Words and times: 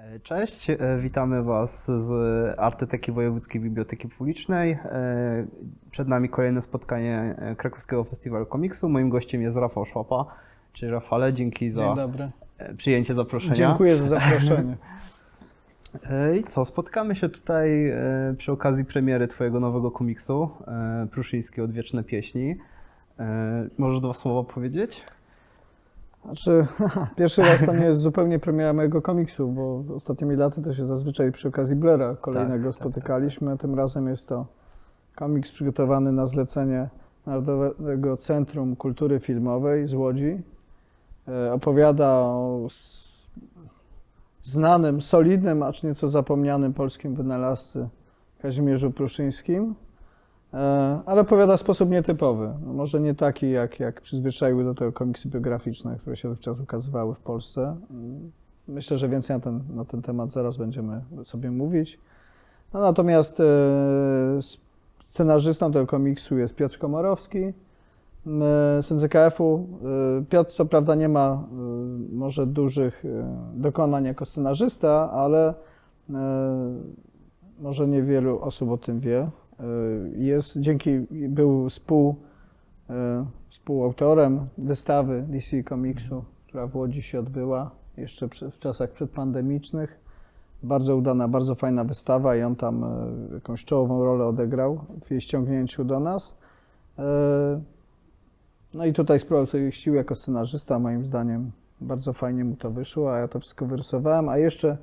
E, 0.00 0.20
Cześć, 0.20 0.70
e, 0.70 0.76
witamy 0.98 1.42
Was 1.42 1.86
z 1.86 2.10
Artyteki 2.58 3.12
Wojewódzkiej 3.12 3.60
Biblioteki 3.60 4.08
Publicznej. 4.08 4.72
E, 4.72 5.46
Przed 5.90 6.08
nami 6.08 6.28
kolejne 6.28 6.62
spotkanie 6.62 7.36
Krakowskiego 7.56 8.04
Festiwalu 8.04 8.46
Komiksu. 8.46 8.88
Moim 8.88 9.08
gościem 9.10 9.42
jest 9.42 9.56
Rafał 9.56 9.86
Szłapa. 9.86 10.26
Cześć 10.72 10.92
Rafale, 10.92 11.32
dzięki 11.32 11.70
za 11.70 12.08
przyjęcie 12.76 13.14
zaproszenia. 13.14 13.54
Dziękuję 13.54 13.96
za 13.96 14.08
zaproszenie. 14.18 14.76
I 16.40 16.44
co, 16.44 16.64
spotkamy 16.64 17.14
się 17.16 17.28
tutaj 17.28 17.92
przy 18.38 18.52
okazji 18.52 18.84
premiery 18.84 19.28
Twojego 19.28 19.60
nowego 19.60 19.90
komiksu, 19.90 20.50
Pruszyńskie 21.10 21.64
Odwieczne 21.64 22.04
Pieśni. 22.04 22.56
Możesz 23.78 24.00
dwa 24.00 24.14
słowa 24.14 24.52
powiedzieć? 24.52 25.04
Znaczy, 26.24 26.66
pierwszy 27.16 27.42
raz 27.42 27.64
to 27.66 27.74
nie 27.74 27.84
jest 27.84 28.00
zupełnie 28.00 28.38
premiera 28.38 28.72
mojego 28.72 29.02
komiksu, 29.02 29.48
bo 29.48 29.84
ostatnimi 29.94 30.36
laty 30.36 30.62
to 30.62 30.74
się 30.74 30.86
zazwyczaj 30.86 31.32
przy 31.32 31.48
okazji 31.48 31.76
Blera 31.76 32.16
kolejnego 32.16 32.64
Tak, 32.64 32.74
tak, 32.74 32.80
spotykaliśmy. 32.80 33.58
Tym 33.58 33.74
razem 33.74 34.08
jest 34.08 34.28
to 34.28 34.46
komiks 35.14 35.52
przygotowany 35.52 36.12
na 36.12 36.26
zlecenie 36.26 36.88
Narodowego 37.26 38.16
Centrum 38.16 38.76
Kultury 38.76 39.20
Filmowej 39.20 39.88
z 39.88 39.94
Łodzi. 39.94 40.42
E, 41.28 41.52
Opowiada 41.52 42.08
o 42.10 42.66
znanym, 44.42 45.00
solidnym, 45.00 45.62
acz 45.62 45.82
nieco 45.82 46.08
zapomnianym 46.08 46.74
polskim 46.74 47.14
wynalazcy 47.14 47.88
Kazimierzu 48.38 48.90
Pruszyńskim. 48.90 49.74
E, 50.54 51.00
ale 51.06 51.20
opowiada 51.20 51.56
w 51.56 51.60
sposób 51.60 51.90
nietypowy. 51.90 52.54
No 52.66 52.72
może 52.72 53.00
nie 53.00 53.14
taki, 53.14 53.50
jak, 53.50 53.80
jak 53.80 54.00
przyzwyczaiły 54.00 54.64
do 54.64 54.74
tego 54.74 54.92
komiksy 54.92 55.28
biograficzne, 55.28 55.98
które 55.98 56.16
się 56.16 56.28
dotychczas 56.28 56.60
ukazywały 56.60 57.14
w 57.14 57.20
Polsce. 57.20 57.76
Mm, 57.90 58.30
Myślę, 58.70 58.98
że 58.98 59.08
więcej 59.08 59.36
na 59.36 59.40
ten, 59.40 59.60
na 59.74 59.84
ten 59.84 60.02
temat 60.02 60.30
zaraz 60.30 60.56
będziemy 60.56 61.00
sobie 61.24 61.50
mówić. 61.50 61.98
No, 62.74 62.80
natomiast 62.80 63.40
e, 63.40 63.44
scenarzystą 65.00 65.72
tego 65.72 65.86
komiksu 65.86 66.38
jest 66.38 66.54
Piotr 66.54 66.78
Komorowski 66.78 67.38
m, 68.26 68.42
z 68.82 68.90
NZKF-u. 68.90 69.66
E, 70.20 70.24
Piotr 70.24 70.50
co 70.50 70.66
prawda 70.66 70.94
nie 70.94 71.08
ma 71.08 71.28
e, 71.32 71.56
może 72.12 72.46
dużych 72.46 73.04
e, 73.04 73.08
dokonań 73.54 74.04
jako 74.04 74.24
scenarzysta, 74.24 75.10
ale 75.10 75.54
e, 76.10 76.14
może 77.60 77.88
niewielu 77.88 78.40
osób 78.40 78.70
o 78.70 78.78
tym 78.78 79.00
wie. 79.00 79.30
E, 79.60 79.64
Jest 80.18 80.60
dzięki, 80.60 80.90
był 81.10 81.68
współ, 81.68 82.16
e, 82.90 83.26
współautorem 83.48 84.46
wystawy 84.58 85.24
DC 85.28 85.64
Comicsu, 85.64 86.24
która 86.46 86.66
w 86.66 86.76
Łodzi 86.76 87.02
się 87.02 87.18
odbyła 87.18 87.70
jeszcze 87.96 88.28
w 88.28 88.58
czasach 88.58 88.90
przedpandemicznych. 88.90 90.00
Bardzo 90.62 90.96
udana, 90.96 91.28
bardzo 91.28 91.54
fajna 91.54 91.84
wystawa 91.84 92.36
i 92.36 92.42
on 92.42 92.56
tam 92.56 92.84
e, 92.84 92.88
jakąś 93.34 93.64
czołową 93.64 94.04
rolę 94.04 94.26
odegrał 94.26 94.80
w 95.04 95.10
jej 95.10 95.20
ściągnięciu 95.20 95.84
do 95.84 96.00
nas. 96.00 96.40
No 98.74 98.84
i 98.84 98.92
tutaj 98.92 99.18
spróbował 99.18 99.46
sobie 99.46 99.72
sił 99.72 99.94
jako 99.94 100.14
scenarzysta, 100.14 100.78
moim 100.78 101.04
zdaniem 101.04 101.50
bardzo 101.80 102.12
fajnie 102.12 102.44
mu 102.44 102.56
to 102.56 102.70
wyszło, 102.70 103.14
a 103.14 103.18
ja 103.18 103.28
to 103.28 103.40
wszystko 103.40 103.66
wyrysowałem, 103.66 104.28
a 104.28 104.38
jeszcze 104.38 104.76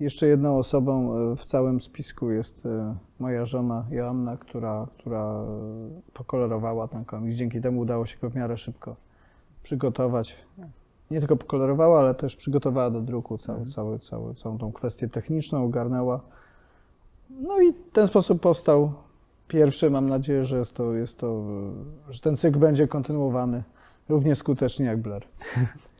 jeszcze 0.00 0.26
jedną 0.26 0.58
osobą 0.58 1.16
e, 1.32 1.36
w 1.36 1.44
całym 1.44 1.80
spisku 1.80 2.30
jest 2.30 2.66
e, 2.66 2.94
moja 3.18 3.46
żona 3.46 3.86
Joanna, 3.90 4.36
która, 4.36 4.86
która 4.98 5.44
pokolorowała 6.12 6.88
ten 6.88 7.04
komiks. 7.04 7.36
Dzięki 7.36 7.60
temu 7.60 7.80
udało 7.80 8.06
się 8.06 8.18
go 8.18 8.30
w 8.30 8.34
miarę 8.34 8.56
szybko 8.56 8.96
przygotować. 9.62 10.44
Nie 11.10 11.18
tylko 11.18 11.36
pokolorowała, 11.36 12.00
ale 12.00 12.14
też 12.14 12.36
przygotowała 12.36 12.90
do 12.90 13.00
druku 13.00 13.38
cały, 13.38 13.66
cały, 13.66 13.98
cały, 13.98 14.34
całą 14.34 14.58
tą 14.58 14.72
kwestię 14.72 15.08
techniczną, 15.08 15.64
ogarnęła. 15.64 16.20
No 17.30 17.60
i 17.60 17.72
w 17.72 17.90
ten 17.92 18.06
sposób 18.06 18.40
powstał 18.40 18.92
pierwszy. 19.48 19.90
Mam 19.90 20.08
nadzieję, 20.08 20.44
że, 20.44 20.58
jest 20.58 20.74
to, 20.74 20.94
jest 20.94 21.18
to, 21.18 21.44
że 22.08 22.20
ten 22.20 22.36
cykl 22.36 22.58
będzie 22.58 22.88
kontynuowany 22.88 23.62
równie 24.08 24.34
skutecznie 24.34 24.86
jak 24.86 24.98
Blair. 24.98 25.24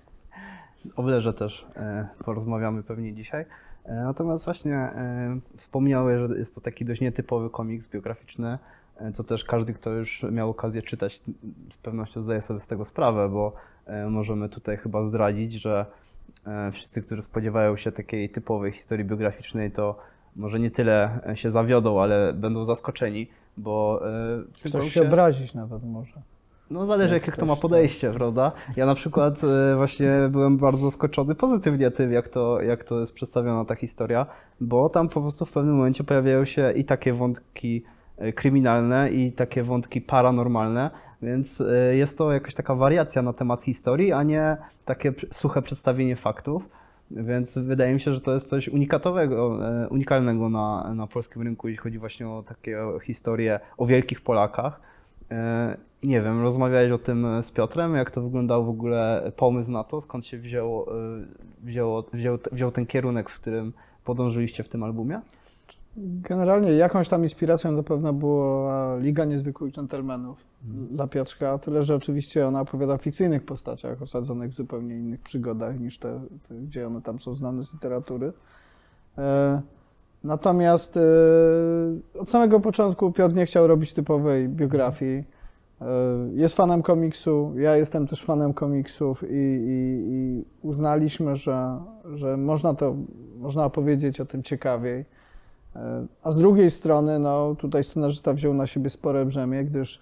O 0.96 1.02
Blerze 1.02 1.34
też 1.34 1.66
e, 1.76 2.08
porozmawiamy 2.24 2.82
pewnie 2.82 3.12
dzisiaj. 3.14 3.44
E, 3.84 3.94
Natomiast 4.04 4.44
właśnie 4.44 4.74
e, 4.74 5.38
wspomniałeś, 5.56 6.18
że 6.18 6.38
jest 6.38 6.54
to 6.54 6.60
taki 6.60 6.84
dość 6.84 7.00
nietypowy 7.00 7.50
komiks 7.50 7.88
biograficzny, 7.88 8.58
co 9.14 9.24
też 9.24 9.44
każdy, 9.44 9.72
kto 9.72 9.90
już 9.90 10.22
miał 10.32 10.50
okazję 10.50 10.82
czytać, 10.82 11.22
z 11.70 11.76
pewnością 11.76 12.22
zdaje 12.22 12.42
sobie 12.42 12.60
z 12.60 12.66
tego 12.66 12.84
sprawę, 12.84 13.28
bo 13.28 13.52
możemy 14.10 14.48
tutaj 14.48 14.76
chyba 14.76 15.02
zdradzić, 15.02 15.52
że 15.52 15.86
wszyscy, 16.72 17.02
którzy 17.02 17.22
spodziewają 17.22 17.76
się 17.76 17.92
takiej 17.92 18.30
typowej 18.30 18.72
historii 18.72 19.04
biograficznej, 19.04 19.70
to 19.70 19.98
może 20.36 20.60
nie 20.60 20.70
tyle 20.70 21.20
się 21.34 21.50
zawiodą, 21.50 22.00
ale 22.00 22.32
będą 22.32 22.64
zaskoczeni, 22.64 23.30
bo 23.56 24.00
w 24.52 24.70
tym 24.72 24.82
się 24.82 25.02
obrazić 25.02 25.54
nawet 25.54 25.84
może. 25.84 26.22
No 26.70 26.86
zależy, 26.86 27.14
Jak 27.14 27.22
jakie 27.22 27.32
kto 27.32 27.46
ma 27.46 27.54
tak. 27.54 27.62
podejście, 27.62 28.10
prawda? 28.10 28.52
Ja 28.76 28.86
na 28.86 28.94
przykład 28.94 29.40
e, 29.44 29.76
właśnie 29.76 30.10
byłem 30.30 30.56
bardzo 30.56 30.84
zaskoczony 30.84 31.34
pozytywnie 31.34 31.90
tym, 31.90 32.12
jak 32.12 32.28
to, 32.28 32.62
jak 32.62 32.84
to 32.84 33.00
jest 33.00 33.14
przedstawiona 33.14 33.64
ta 33.64 33.74
historia, 33.74 34.26
bo 34.60 34.88
tam 34.88 35.08
po 35.08 35.20
prostu 35.20 35.46
w 35.46 35.52
pewnym 35.52 35.76
momencie 35.76 36.04
pojawiają 36.04 36.44
się 36.44 36.72
i 36.72 36.84
takie 36.84 37.12
wątki 37.12 37.82
e, 38.16 38.32
kryminalne, 38.32 39.10
i 39.10 39.32
takie 39.32 39.62
wątki 39.62 40.00
paranormalne, 40.00 40.90
więc 41.22 41.60
e, 41.60 41.96
jest 41.96 42.18
to 42.18 42.32
jakaś 42.32 42.54
taka 42.54 42.74
wariacja 42.74 43.22
na 43.22 43.32
temat 43.32 43.62
historii, 43.62 44.12
a 44.12 44.22
nie 44.22 44.56
takie 44.84 45.12
suche 45.32 45.62
przedstawienie 45.62 46.16
faktów. 46.16 46.68
Więc 47.10 47.58
wydaje 47.58 47.94
mi 47.94 48.00
się, 48.00 48.12
że 48.12 48.20
to 48.20 48.34
jest 48.34 48.48
coś 48.48 48.68
unikatowego, 48.68 49.58
unikalnego 49.90 50.48
na, 50.48 50.94
na 50.94 51.06
polskim 51.06 51.42
rynku, 51.42 51.68
jeśli 51.68 51.82
chodzi 51.82 51.98
właśnie 51.98 52.28
o 52.28 52.42
takie 52.42 52.78
historie 53.02 53.60
o 53.78 53.86
wielkich 53.86 54.20
Polakach. 54.20 54.80
E, 56.04 56.06
Nie 56.06 56.22
wiem, 56.22 56.42
rozmawiałeś 56.42 56.90
o 56.90 56.98
tym 56.98 57.26
z 57.42 57.50
Piotrem, 57.50 57.94
jak 57.94 58.10
to 58.10 58.22
wyglądał 58.22 58.64
w 58.64 58.68
ogóle 58.68 59.32
pomysł 59.36 59.72
na 59.72 59.84
to, 59.84 60.00
skąd 60.00 60.26
się 60.26 60.36
e, 60.36 60.40
wzięło, 60.40 60.86
wziął, 62.12 62.38
wziął 62.52 62.70
ten 62.70 62.86
kierunek, 62.86 63.30
w 63.30 63.40
którym 63.40 63.72
podążyliście 64.04 64.62
w 64.62 64.68
tym 64.68 64.82
albumie? 64.82 65.20
Generalnie 65.96 66.72
jakąś 66.72 67.08
tam 67.08 67.22
inspiracją 67.22 67.72
na 67.72 67.82
pewno 67.82 68.12
była 68.12 68.96
Liga 68.98 69.24
Niezwykłych 69.24 69.72
Dżentelmenów 69.72 70.44
dla 70.90 71.06
Piotrka, 71.06 71.58
tyle 71.58 71.82
że 71.82 71.94
oczywiście 71.94 72.46
ona 72.46 72.60
opowiada 72.60 72.94
o 72.94 72.98
fikcyjnych 72.98 73.44
postaciach 73.44 74.02
osadzonych 74.02 74.50
w 74.50 74.54
zupełnie 74.54 74.94
innych 74.94 75.20
przygodach 75.20 75.80
niż 75.80 75.98
te, 75.98 76.20
te 76.48 76.54
gdzie 76.54 76.86
one 76.86 77.02
tam 77.02 77.18
są 77.18 77.34
znane 77.34 77.62
z 77.62 77.72
literatury. 77.72 78.32
E, 79.18 79.62
natomiast 80.24 80.96
e, 80.96 81.00
od 82.18 82.28
samego 82.28 82.60
początku 82.60 83.12
Piotr 83.12 83.34
nie 83.34 83.46
chciał 83.46 83.66
robić 83.66 83.92
typowej 83.92 84.48
biografii. 84.48 85.24
E, 85.84 85.86
jest 86.34 86.56
fanem 86.56 86.82
komiksu, 86.82 87.52
ja 87.56 87.76
jestem 87.76 88.06
też 88.06 88.24
fanem 88.24 88.54
komiksów 88.54 89.22
i, 89.22 89.26
i, 89.26 90.04
i 90.12 90.44
uznaliśmy, 90.62 91.36
że, 91.36 91.78
że 92.14 92.36
można 92.36 92.74
to, 92.74 92.94
można 93.36 93.64
opowiedzieć 93.64 94.20
o 94.20 94.24
tym 94.24 94.42
ciekawiej. 94.42 95.04
E, 95.76 96.06
A 96.22 96.30
z 96.30 96.38
drugiej 96.38 96.70
strony, 96.70 97.18
no, 97.18 97.54
tutaj 97.54 97.84
scenarzysta 97.84 98.32
wziął 98.32 98.54
na 98.54 98.66
siebie 98.66 98.90
spore 98.90 99.26
brzemię, 99.26 99.64
gdyż 99.64 100.00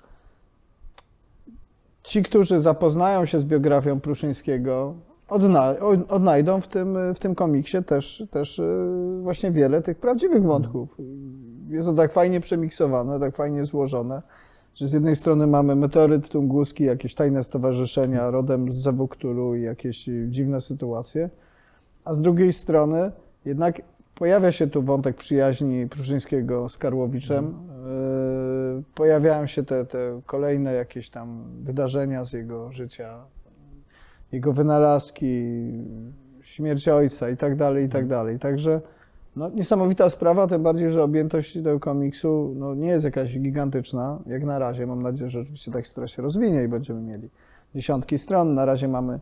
ci, 2.03 2.23
którzy 2.23 2.59
zapoznają 2.59 3.25
się 3.25 3.39
z 3.39 3.45
biografią 3.45 4.01
Pruszyńskiego, 4.01 4.95
odna 5.29 5.75
odnajdą 6.09 6.61
w 6.61 6.69
tym, 6.69 6.99
w 7.15 7.19
tym 7.19 7.35
komiksie 7.35 7.83
też, 7.85 8.25
też 8.31 8.59
e, 8.59 8.65
właśnie 9.23 9.51
wiele 9.51 9.83
tych 9.83 9.99
prawdziwych 9.99 10.43
wątków. 10.43 10.97
Jest 11.69 11.87
to 11.87 11.93
tak 11.93 12.13
fajnie 12.13 12.41
przemiksowane, 12.41 13.21
tak 13.21 13.37
fajnie 13.37 13.65
złożone, 13.65 14.23
że 14.75 14.87
z 14.89 14.93
jednej 14.93 15.17
strony 15.17 15.47
mamy 15.47 15.77
meteoryt 15.77 16.29
tunguski, 16.29 16.85
jakieś 16.85 17.15
tajne 17.15 17.45
stowarzyszenia 17.45 18.31
rodem 18.31 18.73
z 18.73 18.75
Zawuktulu 18.75 19.55
i 19.55 19.63
jakieś 19.63 20.09
e, 20.09 20.13
dziwne 20.29 20.61
sytuacje, 20.61 21.31
a 22.05 22.15
z 22.15 22.23
drugiej 22.23 22.53
strony 22.53 23.13
jednak 23.45 23.83
pojawia 24.15 24.53
się 24.53 24.67
tu 24.67 24.83
wątek 24.83 25.17
przyjaźni 25.17 25.89
Pruszyńskiego 25.89 26.69
z 26.69 26.79
Karłowiczem. 26.79 27.55
Yy, 28.77 28.83
Pojawiają 28.95 29.47
się 29.47 29.63
te, 29.63 29.87
te 29.87 30.21
kolejne 30.27 30.75
jakieś 30.75 31.11
tam 31.11 31.45
wydarzenia 31.63 32.25
z 32.25 32.33
jego 32.33 32.73
życia, 32.73 33.25
jego 34.33 34.53
wynalazki, 34.53 35.45
śmierć 36.41 36.89
ojca 36.89 37.31
i 37.31 37.37
tak 37.37 37.57
dalej, 37.57 37.87
i 37.87 37.89
tak 37.89 38.07
dalej. 38.07 38.39
Także 38.39 38.81
no, 39.37 39.49
niesamowita 39.49 40.09
sprawa, 40.09 40.47
tym 40.47 40.63
bardziej, 40.63 40.91
że 40.91 41.03
objętość 41.03 41.55
tego 41.55 41.81
komiksu 41.81 42.55
no, 42.57 42.75
nie 42.75 42.89
jest 42.89 43.05
jakaś 43.05 43.39
gigantyczna, 43.39 44.19
jak 44.27 44.45
na 44.45 44.59
razie. 44.59 44.87
Mam 44.87 45.03
nadzieję, 45.03 45.31
że 45.31 45.41
oczywiście 45.41 45.71
ta 45.71 45.83
historia 45.83 46.09
się 46.09 46.23
rozwinie 46.23 46.65
i 46.65 46.69
będziemy 46.69 47.01
mieli 47.01 47.29
dziesiątki 47.75 48.19
stron. 48.19 48.55
Na 48.55 48.65
razie 48.65 48.89
mamy 48.89 49.21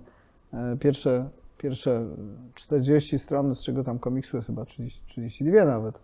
e, 0.53 0.77
pierwsze, 0.77 1.29
pierwsze 1.59 2.07
40 2.55 3.19
stron, 3.19 3.55
z 3.55 3.63
czego 3.63 3.85
tam 3.85 3.99
komiksu 3.99 4.37
jest 4.37 4.47
chyba 4.47 4.65
30, 4.65 5.03
32 5.07 5.65
nawet. 5.65 6.01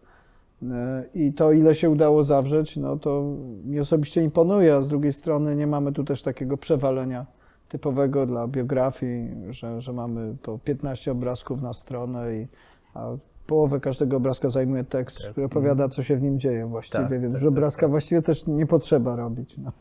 E, 0.62 1.04
I 1.14 1.32
to, 1.32 1.52
ile 1.52 1.74
się 1.74 1.90
udało 1.90 2.24
zawrzeć, 2.24 2.76
no 2.76 2.96
to 2.96 3.24
mi 3.64 3.80
osobiście 3.80 4.22
imponuje, 4.22 4.74
a 4.74 4.80
z 4.80 4.88
drugiej 4.88 5.12
strony 5.12 5.56
nie 5.56 5.66
mamy 5.66 5.92
tu 5.92 6.04
też 6.04 6.22
takiego 6.22 6.56
przewalenia 6.56 7.26
typowego 7.68 8.26
dla 8.26 8.48
biografii, 8.48 9.30
że, 9.50 9.80
że 9.80 9.92
mamy 9.92 10.36
po 10.42 10.58
15 10.58 11.12
obrazków 11.12 11.62
na 11.62 11.72
stronę 11.72 12.36
i 12.36 12.46
a 12.94 13.16
połowę 13.46 13.80
każdego 13.80 14.16
obrazka 14.16 14.48
zajmuje 14.48 14.84
tekst, 14.84 15.16
Tekst, 15.16 15.32
który 15.32 15.46
opowiada, 15.46 15.88
co 15.88 16.02
się 16.02 16.16
w 16.16 16.22
nim 16.22 16.40
dzieje 16.40 16.66
właściwie, 16.66 17.04
Tak, 17.04 17.20
więc 17.20 17.32
tak, 17.32 17.40
że 17.40 17.46
tak, 17.46 17.52
obrazka 17.52 17.80
tak. 17.80 17.90
właściwie 17.90 18.22
też 18.22 18.46
nie 18.46 18.66
potrzeba 18.66 19.16
robić. 19.16 19.58
No. 19.58 19.72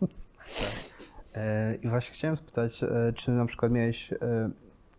E, 1.35 1.75
I 1.75 1.87
właśnie 1.87 2.13
chciałem 2.13 2.35
spytać, 2.35 2.83
e, 2.83 3.13
czy 3.15 3.31
na 3.31 3.45
przykład 3.45 3.71
miałeś, 3.71 4.13
e, 4.13 4.49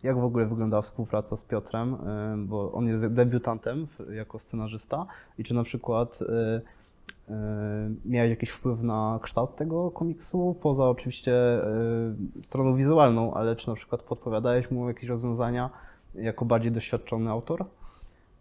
jak 0.03 0.17
w 0.17 0.23
ogóle 0.23 0.45
wyglądała 0.45 0.81
współpraca 0.81 1.37
z 1.37 1.43
Piotrem, 1.43 1.97
bo 2.37 2.71
on 2.71 2.87
jest 2.87 3.07
debiutantem 3.07 3.87
jako 4.11 4.39
scenarzysta 4.39 5.05
i 5.37 5.43
czy 5.43 5.53
na 5.53 5.63
przykład 5.63 6.19
miałeś 8.05 8.29
jakiś 8.29 8.49
wpływ 8.49 8.81
na 8.81 9.19
kształt 9.21 9.55
tego 9.55 9.91
komiksu, 9.91 10.55
poza 10.61 10.85
oczywiście 10.85 11.33
stroną 12.43 12.75
wizualną, 12.75 13.33
ale 13.33 13.55
czy 13.55 13.67
na 13.67 13.75
przykład 13.75 14.01
podpowiadałeś 14.01 14.71
mu 14.71 14.87
jakieś 14.87 15.09
rozwiązania 15.09 15.69
jako 16.15 16.45
bardziej 16.45 16.71
doświadczony 16.71 17.29
autor? 17.29 17.65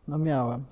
No 0.09 0.19
miałem. 0.19 0.65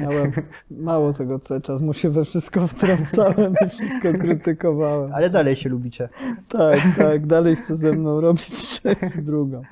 Miałem 0.00 0.32
mało 0.70 1.12
tego 1.12 1.38
cały 1.38 1.60
czas, 1.60 1.80
mu 1.80 1.94
się 1.94 2.10
we 2.10 2.24
wszystko 2.24 2.66
wtrącałem 2.66 3.54
i 3.66 3.68
wszystko 3.68 4.08
krytykowałem. 4.22 5.14
Ale 5.14 5.30
dalej 5.30 5.56
się 5.56 5.68
lubicie. 5.68 6.08
Tak, 6.48 6.78
tak, 6.98 7.26
dalej 7.26 7.56
chce 7.56 7.76
ze 7.76 7.92
mną 7.92 8.20
robić 8.20 8.50
część 8.80 9.18
drugą. 9.18 9.62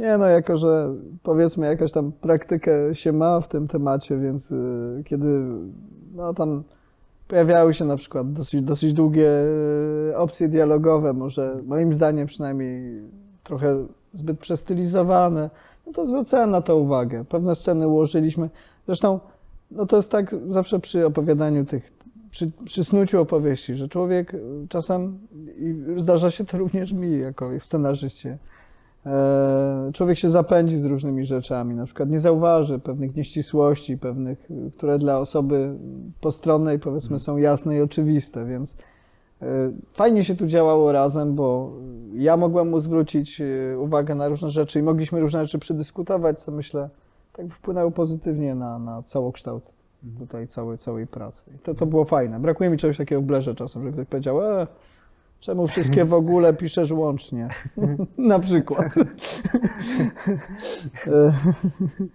Nie 0.00 0.18
no, 0.18 0.26
jako 0.26 0.58
że 0.58 0.94
powiedzmy 1.22 1.66
jakaś 1.66 1.92
tam 1.92 2.12
praktykę 2.12 2.94
się 2.94 3.12
ma 3.12 3.40
w 3.40 3.48
tym 3.48 3.68
temacie, 3.68 4.18
więc 4.18 4.52
y, 4.52 5.02
kiedy 5.04 5.26
no 6.14 6.34
tam 6.34 6.62
pojawiały 7.28 7.74
się 7.74 7.84
na 7.84 7.96
przykład 7.96 8.32
dosyć, 8.32 8.62
dosyć 8.62 8.92
długie 8.92 9.28
y, 10.10 10.16
opcje 10.16 10.48
dialogowe, 10.48 11.12
może 11.12 11.60
moim 11.66 11.92
zdaniem 11.92 12.26
przynajmniej 12.26 13.02
trochę 13.42 13.86
zbyt 14.12 14.38
przestylizowane, 14.38 15.50
no 15.86 15.92
to 15.92 16.04
zwracałem 16.04 16.50
na 16.50 16.62
to 16.62 16.76
uwagę. 16.76 17.24
Pewne 17.24 17.54
sceny 17.54 17.88
ułożyliśmy. 17.88 18.50
Zresztą 18.86 19.20
no 19.70 19.86
to 19.86 19.96
jest 19.96 20.10
tak 20.10 20.34
zawsze 20.48 20.80
przy 20.80 21.06
opowiadaniu 21.06 21.64
tych, 21.64 21.92
przy, 22.30 22.50
przy 22.64 22.84
snuciu 22.84 23.20
opowieści, 23.20 23.74
że 23.74 23.88
człowiek 23.88 24.34
y, 24.34 24.40
czasem, 24.68 25.18
i 25.58 25.74
zdarza 25.96 26.30
się 26.30 26.44
to 26.44 26.58
również 26.58 26.92
mi 26.92 27.18
jako 27.18 27.50
scenarzyście, 27.58 28.38
e, 29.06 29.90
człowiek 29.94 30.18
się 30.18 30.30
zapędzi 30.30 30.76
z 30.76 30.84
różnymi 30.84 31.24
rzeczami, 31.24 31.74
na 31.74 31.84
przykład 31.84 32.10
nie 32.10 32.20
zauważy 32.20 32.78
pewnych 32.78 33.16
nieścisłości, 33.16 33.98
pewnych, 33.98 34.50
y, 34.50 34.70
które 34.76 34.98
dla 34.98 35.18
osoby 35.18 35.78
postronnej 36.20 36.78
powiedzmy 36.78 37.18
są 37.18 37.36
jasne 37.36 37.76
i 37.76 37.80
oczywiste, 37.80 38.44
więc 38.44 38.76
fajnie 39.92 40.24
się 40.24 40.34
tu 40.34 40.46
działało 40.46 40.92
razem, 40.92 41.34
bo 41.34 41.72
ja 42.14 42.36
mogłem 42.36 42.70
mu 42.70 42.80
zwrócić 42.80 43.40
e, 43.40 43.78
uwagę 43.78 44.14
na 44.14 44.28
różne 44.28 44.50
rzeczy 44.50 44.78
i 44.78 44.82
mogliśmy 44.82 45.20
różne 45.20 45.40
rzeczy 45.40 45.58
przedyskutować, 45.58 46.40
co 46.40 46.52
myślę 46.52 46.88
tak 47.32 47.46
wpłynęło 47.46 47.90
pozytywnie 47.90 48.54
na, 48.54 48.78
na 48.78 49.02
całokształt 49.02 49.64
tutaj 50.18 50.46
całej, 50.46 50.78
całej 50.78 51.06
pracy. 51.06 51.44
I 51.56 51.58
to, 51.58 51.74
to 51.74 51.86
było 51.86 52.04
fajne. 52.04 52.40
Brakuje 52.40 52.70
mi 52.70 52.76
czegoś 52.76 52.96
takiego 52.96 53.20
w 53.20 53.24
blerze 53.24 53.54
czasem, 53.54 53.84
że 53.84 53.92
ktoś 53.92 54.06
powiedział, 54.06 54.42
e, 54.42 54.66
czemu 55.40 55.66
wszystkie 55.66 56.04
w 56.04 56.14
ogóle 56.14 56.54
piszesz 56.54 56.90
łącznie? 56.90 57.48
Na 58.18 58.38
przykład. 58.38 58.94
E, 61.06 61.32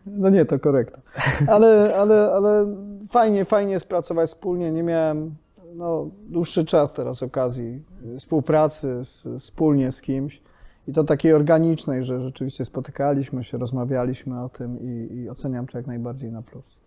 no 0.05 0.29
nie, 0.29 0.45
to 0.45 0.59
korekta. 0.59 1.01
Ale, 1.47 1.95
ale, 1.97 2.31
ale 2.31 2.75
fajnie, 3.09 3.45
fajnie 3.45 3.73
jest 3.73 3.87
pracować 3.87 4.29
wspólnie. 4.29 4.71
Nie 4.71 4.83
miałem 4.83 5.35
no, 5.79 6.09
dłuższy 6.29 6.65
czas 6.65 6.93
teraz 6.93 7.23
okazji 7.23 7.81
współpracy 8.17 9.03
z, 9.03 9.27
wspólnie 9.39 9.91
z 9.91 10.01
kimś. 10.01 10.41
I 10.87 10.93
to 10.93 11.03
takiej 11.03 11.33
organicznej, 11.33 12.03
że 12.03 12.21
rzeczywiście 12.21 12.65
spotykaliśmy 12.65 13.43
się, 13.43 13.57
rozmawialiśmy 13.57 14.43
o 14.43 14.49
tym 14.49 14.79
i, 14.81 15.15
i 15.15 15.29
oceniam 15.29 15.67
to 15.67 15.77
jak 15.77 15.87
najbardziej 15.87 16.31
na 16.31 16.41
plus. 16.41 16.77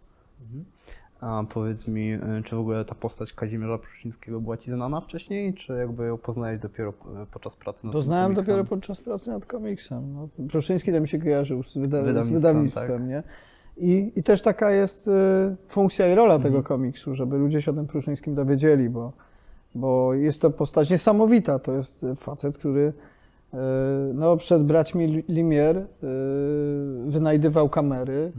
A 1.21 1.44
powiedz 1.49 1.89
mi, 1.89 2.15
y, 2.15 2.19
czy 2.44 2.56
w 2.56 2.59
ogóle 2.59 2.85
ta 2.85 2.94
postać 2.94 3.33
Kazimierza 3.33 3.79
Pruszyńskiego 3.79 4.41
była 4.41 4.56
Ci 4.56 4.71
znana 4.71 5.00
wcześniej, 5.00 5.55
czy 5.55 5.73
jakby 5.73 6.05
ją 6.05 6.19
poznałeś 6.19 6.61
dopiero 6.61 6.91
y, 6.91 7.27
podczas 7.33 7.56
pracy 7.56 7.87
nad 7.87 7.93
Poznałem 7.93 8.35
dopiero 8.35 8.65
podczas 8.65 9.00
pracy 9.00 9.31
nad 9.31 9.47
komiksem. 9.47 10.15
No, 10.15 10.29
Pruszyński 10.49 10.93
to 10.93 11.00
mi 11.00 11.09
się 11.09 11.19
kojarzył 11.19 11.62
z, 11.62 11.77
wyda- 11.77 12.03
z 12.03 12.06
Wydawnictwem, 12.06 12.35
wydawnictwem, 12.35 12.99
tak. 12.99 13.09
nie? 13.09 13.23
I, 13.76 14.12
I 14.16 14.22
też 14.22 14.42
taka 14.42 14.70
jest 14.70 15.08
y, 15.08 15.10
funkcja 15.69 16.12
i 16.12 16.14
rola 16.14 16.38
tego 16.38 16.62
komiksu, 16.62 17.14
żeby 17.14 17.38
ludzie 17.38 17.62
się 17.62 17.70
o 17.70 17.74
tym 17.74 17.86
Pruszyńskim 17.86 18.34
dowiedzieli, 18.34 18.90
bo, 18.90 19.12
bo 19.74 20.14
jest 20.14 20.42
to 20.42 20.50
postać 20.50 20.90
niesamowita. 20.90 21.58
To 21.58 21.72
jest 21.72 22.06
facet, 22.16 22.58
który 22.58 22.80
y, 23.54 23.56
no, 24.14 24.36
przed 24.36 24.62
braćmi 24.62 25.24
Limier 25.28 25.76
y, 25.76 25.86
wynajdywał 27.06 27.69
kamery, 27.69 28.32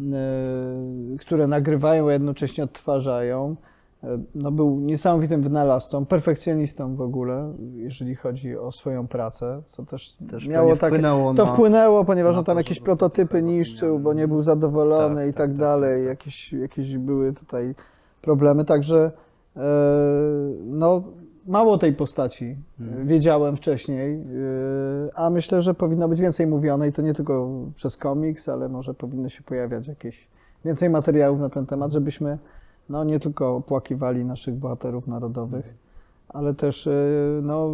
y, 0.00 1.18
które 1.18 1.46
nagrywają, 1.46 2.08
a 2.08 2.12
jednocześnie 2.12 2.64
odtwarzają. 2.64 3.56
Y, 4.04 4.18
No, 4.34 4.52
był 4.52 4.80
niesamowitym 4.80 5.42
wynalazcą, 5.42 6.06
perfekcjonistą 6.06 6.96
w 6.96 7.00
ogóle, 7.00 7.52
jeżeli 7.74 8.14
chodzi 8.14 8.56
o 8.58 8.72
swoją 8.72 9.08
pracę, 9.08 9.62
co 9.66 9.84
też, 9.84 10.16
Też 10.30 10.48
miało 10.48 10.76
takie, 10.76 10.86
wpłynęło 10.86 11.34
to 11.34 11.44
na... 11.44 11.52
wpłynęło, 11.52 12.04
ponieważ 12.04 12.36
on 12.36 12.44
tam 12.44 12.54
to, 12.54 12.60
jakieś 12.60 12.80
prototypy 12.80 13.42
niszczył, 13.42 13.98
bo 13.98 14.12
nie 14.12 14.28
był 14.28 14.42
zadowolony 14.42 15.20
Tak, 15.20 15.24
i 15.28 15.32
tak, 15.32 15.36
tak 15.36 15.50
tak, 15.50 15.58
dalej. 15.58 15.92
tak, 15.92 16.00
tak. 16.00 16.08
Jakieś, 16.08 16.52
jakieś 16.52 16.98
były 16.98 17.32
tutaj 17.32 17.74
problemy, 18.22 18.64
także 18.64 19.12
e, 19.56 19.60
no, 20.64 21.02
mało 21.46 21.78
tej 21.78 21.92
postaci 21.92 22.56
Mhm. 22.80 23.06
wiedziałem 23.06 23.56
wcześniej, 23.56 24.14
e, 24.14 24.24
a 25.14 25.30
myślę, 25.30 25.60
że 25.60 25.74
powinno 25.74 26.08
być 26.08 26.20
więcej 26.20 26.46
mówione 26.46 26.88
i 26.88 26.92
to 26.92 27.02
nie 27.02 27.14
tylko 27.14 27.48
przez 27.74 27.96
komiks, 27.96 28.48
ale 28.48 28.68
może 28.68 28.94
powinno 28.94 29.28
się 29.28 29.42
pojawiać 29.42 29.88
jakieś 29.88 30.28
więcej 30.64 30.90
materiałów 30.90 31.40
na 31.40 31.48
ten 31.48 31.66
temat, 31.66 31.92
żebyśmy 31.92 32.38
no, 32.88 33.04
nie 33.04 33.20
tylko 33.20 33.56
opłakiwali 33.56 34.24
naszych 34.24 34.54
bohaterów 34.54 35.06
narodowych, 35.06 35.74
ale 36.28 36.54
też 36.54 36.86
e, 36.86 36.92
no, 37.42 37.70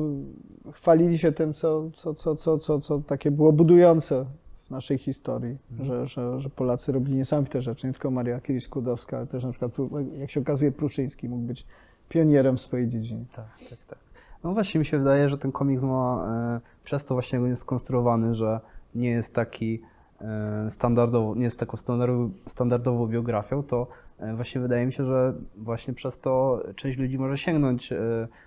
chwalili 0.72 1.18
się 1.18 1.32
tym, 1.32 1.52
co, 1.52 1.90
co, 1.94 2.14
co, 2.14 2.36
co, 2.36 2.58
co, 2.58 2.80
co 2.80 2.98
takie 2.98 3.30
było 3.30 3.52
budujące 3.52 4.24
w 4.66 4.70
naszej 4.70 4.98
historii, 4.98 5.58
że, 5.82 6.06
że, 6.06 6.40
że 6.40 6.50
Polacy 6.50 6.92
robili 6.92 7.16
niesamowite 7.16 7.62
rzeczy, 7.62 7.86
nie 7.86 7.92
tylko 7.92 8.10
Maria 8.10 8.38
Curie-Skłodowska, 8.38 9.16
ale 9.16 9.26
też 9.26 9.44
na 9.44 9.50
przykład, 9.50 9.72
jak 10.18 10.30
się 10.30 10.40
okazuje, 10.40 10.72
Pruszyński 10.72 11.28
mógł 11.28 11.42
być 11.42 11.66
pionierem 12.08 12.56
w 12.56 12.60
swojej 12.60 12.88
dziedzinie. 12.88 13.24
Tak, 13.36 13.46
tak, 13.70 13.78
tak. 13.88 13.98
No 14.44 14.52
właśnie 14.52 14.78
mi 14.78 14.86
się 14.86 14.98
wydaje, 14.98 15.28
że 15.28 15.38
ten 15.38 15.52
komiks 15.52 15.82
ma 15.82 16.26
e, 16.56 16.60
przez 16.84 17.04
to 17.04 17.14
właśnie 17.14 17.38
jest 17.38 17.62
skonstruowany, 17.62 18.34
że 18.34 18.60
nie 18.94 19.10
jest 19.10 19.34
taki 19.34 19.82
e, 20.20 20.70
standardowo, 20.70 21.34
nie 21.34 21.44
jest 21.44 21.58
taką 21.58 21.76
standardowo, 21.76 22.29
standardową 22.46 23.06
biografią, 23.06 23.62
to 23.62 23.86
właśnie 24.36 24.60
wydaje 24.60 24.86
mi 24.86 24.93
się, 24.93 25.05
że 25.05 25.34
właśnie 25.56 25.94
przez 25.94 26.19
to 26.19 26.62
część 26.77 26.98
ludzi 26.98 27.19
może 27.19 27.39
sięgnąć 27.39 27.93
e, 27.93 27.98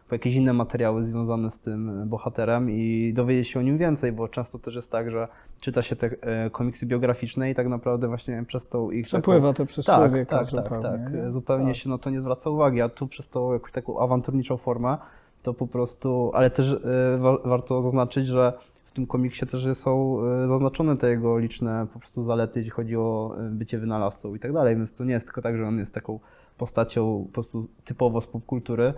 po 0.10 0.16
jakieś 0.16 0.34
inne 0.36 0.54
materiały 0.54 1.04
związane 1.04 1.52
z 1.52 1.60
tym 1.60 2.10
bohaterem 2.10 2.70
i 2.72 3.12
dowiedzieć 3.16 3.48
się 3.48 3.60
o 3.60 3.64
nim 3.64 3.78
więcej, 3.78 4.12
bo 4.12 4.28
często 4.28 4.60
też 4.60 4.76
jest 4.76 4.92
tak, 4.92 5.12
że 5.12 5.28
czyta 5.62 5.82
się 5.82 5.96
te 5.96 6.10
e, 6.22 6.50
komiksy 6.50 6.86
biograficzne 6.86 7.50
i 7.52 7.56
tak 7.56 7.68
naprawdę 7.68 8.08
właśnie 8.08 8.44
przez 8.48 8.68
tą 8.68 8.92
ich 8.92 9.06
taką- 9.06 9.10
Przepływa 9.22 9.54
to 9.54 9.66
przez 9.66 9.86
tak, 9.86 9.96
człowieka 9.98 10.38
tak, 10.38 10.46
zupełnie. 10.48 10.84
tak, 10.84 11.04
tak. 11.04 11.14
nie? 11.14 11.32
Zupełnie 11.32 11.68
Tak. 11.68 11.76
się 11.76 11.90
na 11.90 11.98
to 11.98 12.10
nie 12.10 12.22
zwraca 12.22 12.50
uwagi, 12.50 12.82
a 12.82 12.90
tu 12.90 13.08
przez 13.08 13.28
tą 13.28 13.54
jakąś 13.54 13.72
taką 13.72 14.00
awanturniczą 14.00 14.58
formę, 14.58 14.98
to 15.44 15.54
po 15.54 15.68
prostu, 15.68 16.32
ale 16.34 16.50
też 16.50 16.72
e, 16.72 17.18
wa- 17.18 17.38
warto 17.46 17.82
zaznaczyć, 17.82 18.28
że 18.28 18.54
tym 18.94 19.08
komiksie 19.08 19.46
też 19.46 19.78
są 19.78 20.18
e, 20.44 20.48
zaznaczone 20.48 20.98
te 20.98 21.10
jego 21.10 21.38
liczne 21.40 21.88
po 21.94 22.00
prostu 22.00 22.24
zalety, 22.26 22.60
jeśli 22.60 22.72
chodzi 22.72 22.98
o 22.98 23.36
e, 23.40 23.50
bycie 23.50 23.80
wynalazcą 23.80 24.36
i 24.36 24.40
tak 24.40 24.54
dalej, 24.54 24.76
więc 24.76 24.94
to 24.94 25.04
nie 25.04 25.14
jest 25.14 25.26
tylko 25.26 25.42
tak, 25.42 25.58
że 25.58 25.68
on 25.68 25.80
jest 25.80 25.94
taką 25.94 26.20
postacią 26.58 27.24
po 27.28 27.34
prostu 27.34 27.68
typowo 27.86 28.22
z 28.22 28.28
popkultury. 28.28 28.94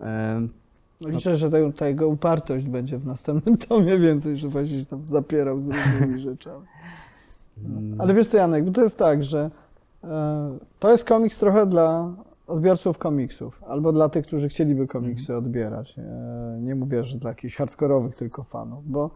E, 0.00 0.40
No 1.00 1.08
liczę, 1.08 1.36
że 1.36 1.50
ta, 1.50 1.56
ta 1.76 1.88
jego 1.88 2.08
upartość 2.08 2.64
będzie 2.64 2.98
w 2.98 3.06
następnym 3.06 3.56
tomie 3.68 3.98
więcej, 3.98 4.36
że 4.36 4.48
właśnie 4.48 4.78
się 4.78 4.86
tam 4.86 5.04
zapierał 5.04 5.60
z 5.60 5.68
różnymi 5.68 6.20
rzeczami. 6.30 6.66
mm, 7.64 8.00
Ale 8.00 8.14
wiesz 8.14 8.26
co, 8.26 8.38
Janek, 8.38 8.64
bo 8.64 8.70
to 8.70 8.82
jest 8.82 8.98
tak, 8.98 9.24
że 9.24 9.50
to 10.78 10.90
jest 10.90 11.04
komiks 11.04 11.38
trochę 11.38 11.66
dla 11.66 12.12
odbiorców 12.46 12.98
komiksów, 12.98 13.62
albo 13.68 13.92
dla 13.92 14.08
tych, 14.08 14.26
którzy 14.26 14.48
chcieliby 14.48 14.86
komiksy 14.86 15.36
odbierać. 15.36 15.98
E, 15.98 16.58
nie 16.60 16.74
mówię, 16.74 17.04
że 17.04 17.18
dla 17.18 17.30
jakichś 17.30 17.56
hardkorowych 17.56 18.16
tylko 18.16 18.44
fanów, 18.44 18.90
bo 18.90 19.10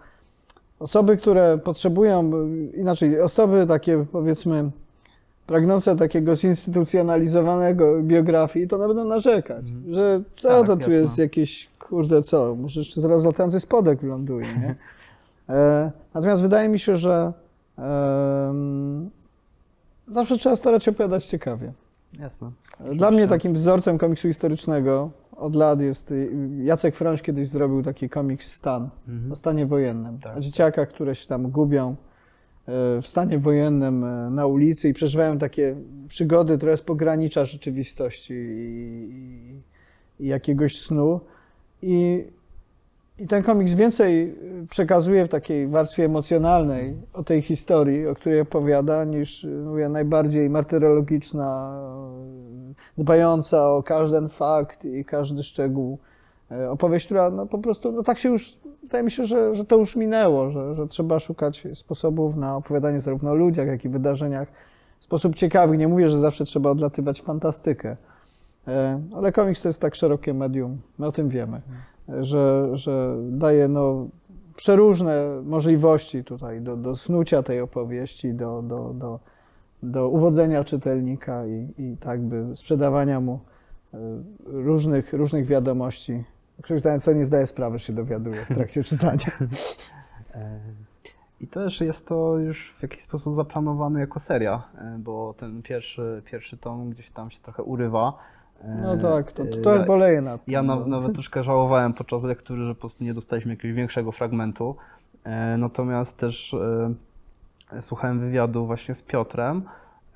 osoby, 0.83 1.17
które 1.17 1.59
potrzebują, 1.59 2.31
inaczej, 2.77 3.21
osoby 3.21 3.67
takie 3.67 4.05
powiedzmy 4.13 4.71
pragnące 5.47 5.97
takiego 5.97 6.37
zinstytucjonalizowanego 6.37 8.03
biografii, 8.03 8.69
to 8.69 8.77
one 8.77 8.87
będą 8.89 9.05
narzekać, 9.05 9.67
Mhm. 9.69 9.95
że 9.95 10.23
co 10.37 10.49
Tak, 10.49 10.67
to 10.67 10.77
tu 10.77 10.91
jest 10.91 11.19
jakieś, 11.19 11.69
kurde 11.79 12.23
co, 12.23 12.55
może 12.55 12.81
jeszcze 12.81 13.01
zaraz 13.01 13.25
latający 13.25 13.61
spodek 13.61 14.01
wyląduje, 14.01 14.47
nie? 14.47 14.75
E, 15.49 15.91
natomiast 16.15 16.43
wydaje 16.43 16.69
mi 16.69 16.79
się, 16.79 16.97
że 16.97 17.33
em, 17.79 19.11
zawsze 20.09 20.37
trzeba 20.37 20.57
starać 20.57 20.85
się 20.85 20.91
opowiadać 20.91 21.25
ciekawie. 21.27 21.73
jasne. 22.19 22.51
Dla 22.95 23.11
mnie 23.11 23.29
takim 23.29 23.53
wzorcem 23.55 23.99
komiksu 23.99 24.29
historycznego 24.29 25.11
od 25.37 25.55
lat 25.57 25.81
jest 25.81 26.11
y, 26.11 26.31
Jacek 26.59 26.97
Frąś 26.97 27.23
kiedyś 27.23 27.49
zrobił 27.49 27.83
taki 27.83 28.09
komiks 28.09 28.53
Stan 28.53 28.91
Mhm. 29.09 29.33
o 29.33 29.37
stanie 29.37 29.67
wojennym. 29.67 30.19
Tak. 30.19 30.37
O 30.37 30.41
dzieciakach, 30.41 30.89
które 30.89 31.15
się 31.15 31.29
tam 31.29 31.51
gubią 31.51 31.97
w 33.03 33.07
stanie 33.07 33.39
wojennym 33.39 34.05
e, 34.05 34.31
na 34.31 34.47
ulicy 34.47 34.89
i 34.89 34.93
przeżywają 34.93 35.39
takie 35.39 35.77
przygody 36.09 36.59
trochę 36.59 36.77
z 36.77 36.83
pogranicza 36.83 37.45
rzeczywistości 37.45 38.35
i, 38.35 39.63
i, 40.21 40.25
i 40.25 40.29
jakiegoś 40.29 40.81
snu. 40.81 41.21
I, 41.83 42.25
I 43.19 43.27
ten 43.27 43.43
komiks 43.43 43.75
więcej 43.75 44.35
przekazuje 44.71 45.25
w 45.25 45.29
takiej 45.29 45.69
warstwie 45.69 46.05
emocjonalnej 46.05 46.97
o 47.13 47.25
tej 47.25 47.43
historii, 47.43 48.07
o 48.07 48.15
której 48.15 48.41
opowiada, 48.41 49.05
niż 49.05 49.47
mówię, 49.65 49.89
najbardziej 49.89 50.51
martyrologiczna, 50.51 51.79
dbająca 52.99 53.71
o 53.71 53.83
każdy 53.83 54.29
fakt 54.29 54.85
i 54.85 55.05
każdy 55.05 55.43
szczegół. 55.43 55.99
E, 56.51 56.71
opowieść, 56.71 57.07
która 57.07 57.31
no, 57.31 57.47
po 57.47 57.59
prostu, 57.59 57.93
no 57.93 58.03
tak 58.03 58.19
się 58.19 58.29
już, 58.29 58.59
wydaje 58.83 59.05
mi 59.05 59.11
się, 59.11 59.25
że, 59.25 59.55
że 59.55 59.65
to 59.65 59.77
już 59.77 59.97
minęło, 59.97 60.51
że, 60.51 60.75
że 60.75 60.87
trzeba 60.87 61.19
szukać 61.19 61.67
sposobów 61.75 62.37
na 62.37 62.57
opowiadanie 62.57 63.01
zarówno 63.01 63.31
o 63.31 63.35
ludziach, 63.35 63.67
jak 63.67 63.85
i 63.85 63.89
wydarzeniach 63.89 64.49
w 64.99 65.05
sposób 65.05 65.35
ciekawy. 65.35 65.79
Nie 65.79 65.89
mówię, 65.89 66.09
że 66.09 66.19
zawsze 66.19 66.45
trzeba 66.45 66.71
odlatywać 66.71 67.21
w 67.21 67.25
fantastykę, 67.25 67.97
e, 68.69 69.01
ale 69.15 69.33
komiks 69.33 69.63
to 69.63 69.69
jest 69.69 69.81
tak 69.81 69.95
szerokie 69.95 70.35
medium, 70.35 70.81
my 70.99 71.07
o 71.07 71.13
tym 71.13 71.29
wiemy, 71.29 71.61
że, 72.21 72.69
że 72.73 73.17
daje 73.31 73.69
no, 73.69 74.07
przeróżne 74.57 75.43
możliwości 75.45 76.25
tutaj 76.25 76.61
do, 76.61 76.77
do 76.77 76.97
snucia 76.97 77.43
tej 77.43 77.61
opowieści, 77.61 78.35
do, 78.35 78.63
do, 78.63 78.95
do, 78.95 79.19
do 79.83 80.09
uwodzenia 80.09 80.65
czytelnika 80.65 81.47
i, 81.47 81.69
i 81.79 81.97
tak 81.97 82.21
by 82.21 82.57
sprzedawania 82.57 83.21
mu 83.21 83.41
e, 83.95 83.99
różnych, 84.45 85.13
różnych 85.13 85.47
wiadomości 85.47 86.25
których 86.63 87.03
sobie 87.03 87.17
nie 87.17 87.27
zdaje 87.27 87.47
sprawy, 87.47 87.79
że 87.79 87.85
się 87.85 87.93
dowiaduje 87.93 88.37
w 88.37 88.49
trakcie 88.49 88.85
czytania. 88.91 89.27
E, 90.35 90.61
I 91.41 91.47
też 91.47 91.81
jest 91.81 92.07
to 92.07 92.39
już 92.39 92.75
w 92.79 92.83
jakiś 92.83 93.01
sposób 93.01 93.35
zaplanowane 93.35 94.01
jako 94.01 94.21
seria, 94.21 94.63
e, 94.79 94.99
bo 94.99 95.35
ten 95.35 95.63
pierwszy, 95.63 96.23
pierwszy 96.25 96.57
tom 96.57 96.91
gdzieś 96.91 97.11
tam 97.11 97.31
się 97.31 97.41
trochę 97.41 97.63
urywa. 97.63 98.19
No 98.83 98.97
tak, 98.97 99.33
to, 99.33 99.45
to 99.45 99.57
trochę 99.57 99.85
boleje 99.85 100.21
nad 100.21 100.45
tym. 100.45 100.53
Ja 100.53 100.63
no. 100.63 100.87
nawet 100.87 101.15
troszkę 101.15 101.43
żałowałem 101.43 101.93
podczas 101.93 102.25
lektury, 102.25 102.67
że 102.67 102.75
po 102.75 102.81
prostu 102.81 103.05
nie 103.05 103.15
dostaliśmy 103.15 103.51
jakiegoś 103.53 103.77
większego 103.77 104.13
fragmentu. 104.13 104.77
Natomiast 105.59 106.17
też 106.17 106.57
słuchałem 107.81 108.21
wywiadu 108.21 108.67
właśnie 108.67 108.95
z 108.95 109.03
Piotrem, 109.03 109.63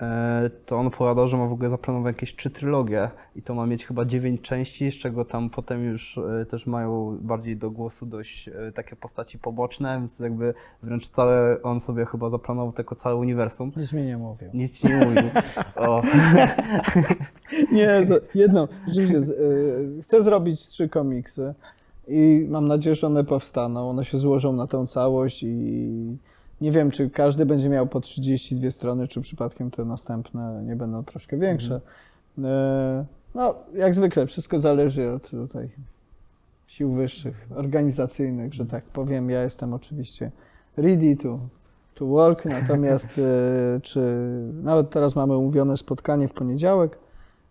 E, 0.00 0.50
to 0.66 0.76
on 0.78 0.86
opowiadał, 0.86 1.28
że 1.28 1.36
ma 1.36 1.46
w 1.46 1.52
ogóle 1.52 1.70
zaplanowane 1.70 2.10
jakieś 2.10 2.36
trzy 2.36 2.50
trylogie 2.50 3.10
i 3.36 3.42
to 3.42 3.54
ma 3.54 3.66
mieć 3.66 3.86
chyba 3.86 4.04
dziewięć 4.04 4.40
części, 4.40 4.92
z 4.92 4.94
czego 4.94 5.24
tam 5.24 5.50
potem 5.50 5.84
już 5.84 6.18
e, 6.18 6.46
też 6.46 6.66
mają 6.66 7.18
bardziej 7.20 7.56
do 7.56 7.70
głosu 7.70 8.06
dość 8.06 8.48
e, 8.48 8.72
takie 8.72 8.96
postaci 8.96 9.38
poboczne, 9.38 9.98
więc 9.98 10.20
jakby 10.20 10.54
wręcz 10.82 11.08
całe, 11.08 11.62
on 11.62 11.80
sobie 11.80 12.06
chyba 12.06 12.30
zaplanował 12.30 12.72
tylko 12.72 12.94
całe 12.94 13.16
uniwersum. 13.16 13.72
Nic 13.76 13.92
mi 13.92 14.02
nie 14.02 14.16
mówił. 14.16 14.48
Nic 14.54 14.80
ci 14.80 14.86
nie 14.86 14.96
mówił. 14.96 15.30
O. 15.76 16.02
nie, 17.72 18.06
jedno, 18.34 18.68
rzeczywiście, 18.86 19.18
chcę 20.02 20.22
zrobić 20.22 20.66
trzy 20.66 20.88
komiksy 20.88 21.54
i 22.08 22.46
mam 22.48 22.68
nadzieję, 22.68 22.96
że 22.96 23.06
one 23.06 23.24
powstaną, 23.24 23.90
one 23.90 24.04
się 24.04 24.18
złożą 24.18 24.52
na 24.52 24.66
tą 24.66 24.86
całość 24.86 25.42
i 25.42 26.16
nie 26.60 26.72
wiem, 26.72 26.90
czy 26.90 27.10
każdy 27.10 27.46
będzie 27.46 27.68
miał 27.68 27.86
po 27.86 28.00
32 28.00 28.70
strony, 28.70 29.08
czy 29.08 29.20
przypadkiem 29.20 29.70
te 29.70 29.84
następne 29.84 30.62
nie 30.62 30.76
będą 30.76 31.04
troszkę 31.04 31.36
większe. 31.36 31.80
Mhm. 32.38 33.04
No, 33.34 33.54
jak 33.74 33.94
zwykle, 33.94 34.26
wszystko 34.26 34.60
zależy 34.60 35.12
od 35.12 35.30
tutaj 35.30 35.70
sił 36.66 36.92
wyższych, 36.92 37.46
organizacyjnych, 37.54 38.54
że 38.54 38.66
tak 38.66 38.84
powiem. 38.84 39.30
Ja 39.30 39.42
jestem 39.42 39.74
oczywiście 39.74 40.30
ready 40.76 41.16
to, 41.16 41.38
to 41.94 42.06
work, 42.06 42.44
natomiast 42.44 43.18
e, 43.76 43.80
czy 43.80 44.00
nawet 44.62 44.90
teraz 44.90 45.16
mamy 45.16 45.36
umówione 45.36 45.76
spotkanie 45.76 46.28
w 46.28 46.32
poniedziałek 46.32 46.98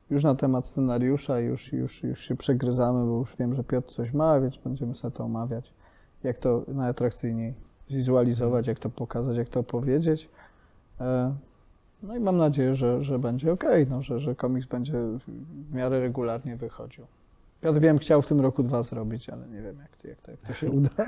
już 0.09 0.23
na 0.23 0.35
temat 0.35 0.67
scenariusza, 0.67 1.39
już, 1.39 1.73
już, 1.73 2.03
już 2.03 2.21
się 2.21 2.35
przegryzamy, 2.35 3.05
bo 3.05 3.17
już 3.17 3.35
wiem, 3.35 3.55
że 3.55 3.63
Piotr 3.63 3.93
coś 3.93 4.13
ma, 4.13 4.39
więc 4.39 4.57
będziemy 4.57 4.95
sobie 4.95 5.17
to 5.17 5.23
omawiać, 5.23 5.73
jak 6.23 6.37
to 6.37 6.63
najatrakcyjniej 6.67 7.53
wizualizować, 7.89 8.67
jak 8.67 8.79
to 8.79 8.89
pokazać, 8.89 9.37
jak 9.37 9.49
to 9.49 9.59
opowiedzieć. 9.59 10.29
E, 11.01 11.35
no 12.03 12.15
i 12.15 12.19
mam 12.19 12.37
nadzieję, 12.37 12.75
że, 12.75 13.03
że 13.03 13.19
będzie 13.19 13.51
ok, 13.51 13.63
no, 13.89 14.01
że, 14.01 14.19
że 14.19 14.35
komiks 14.35 14.67
będzie 14.67 14.93
w 14.93 15.73
miarę 15.73 15.99
regularnie 15.99 16.55
wychodził. 16.55 17.05
Piotr 17.61 17.79
wiem, 17.79 17.97
chciał 17.97 18.21
w 18.21 18.27
tym 18.27 18.41
roku 18.41 18.63
dwa 18.63 18.83
zrobić, 18.83 19.29
ale 19.29 19.47
nie 19.47 19.61
wiem, 19.61 19.77
jak 19.79 19.97
to, 19.97 20.07
jak 20.07 20.21
to, 20.21 20.31
jak 20.31 20.39
to 20.39 20.53
się 20.53 20.71
uda. 20.71 20.89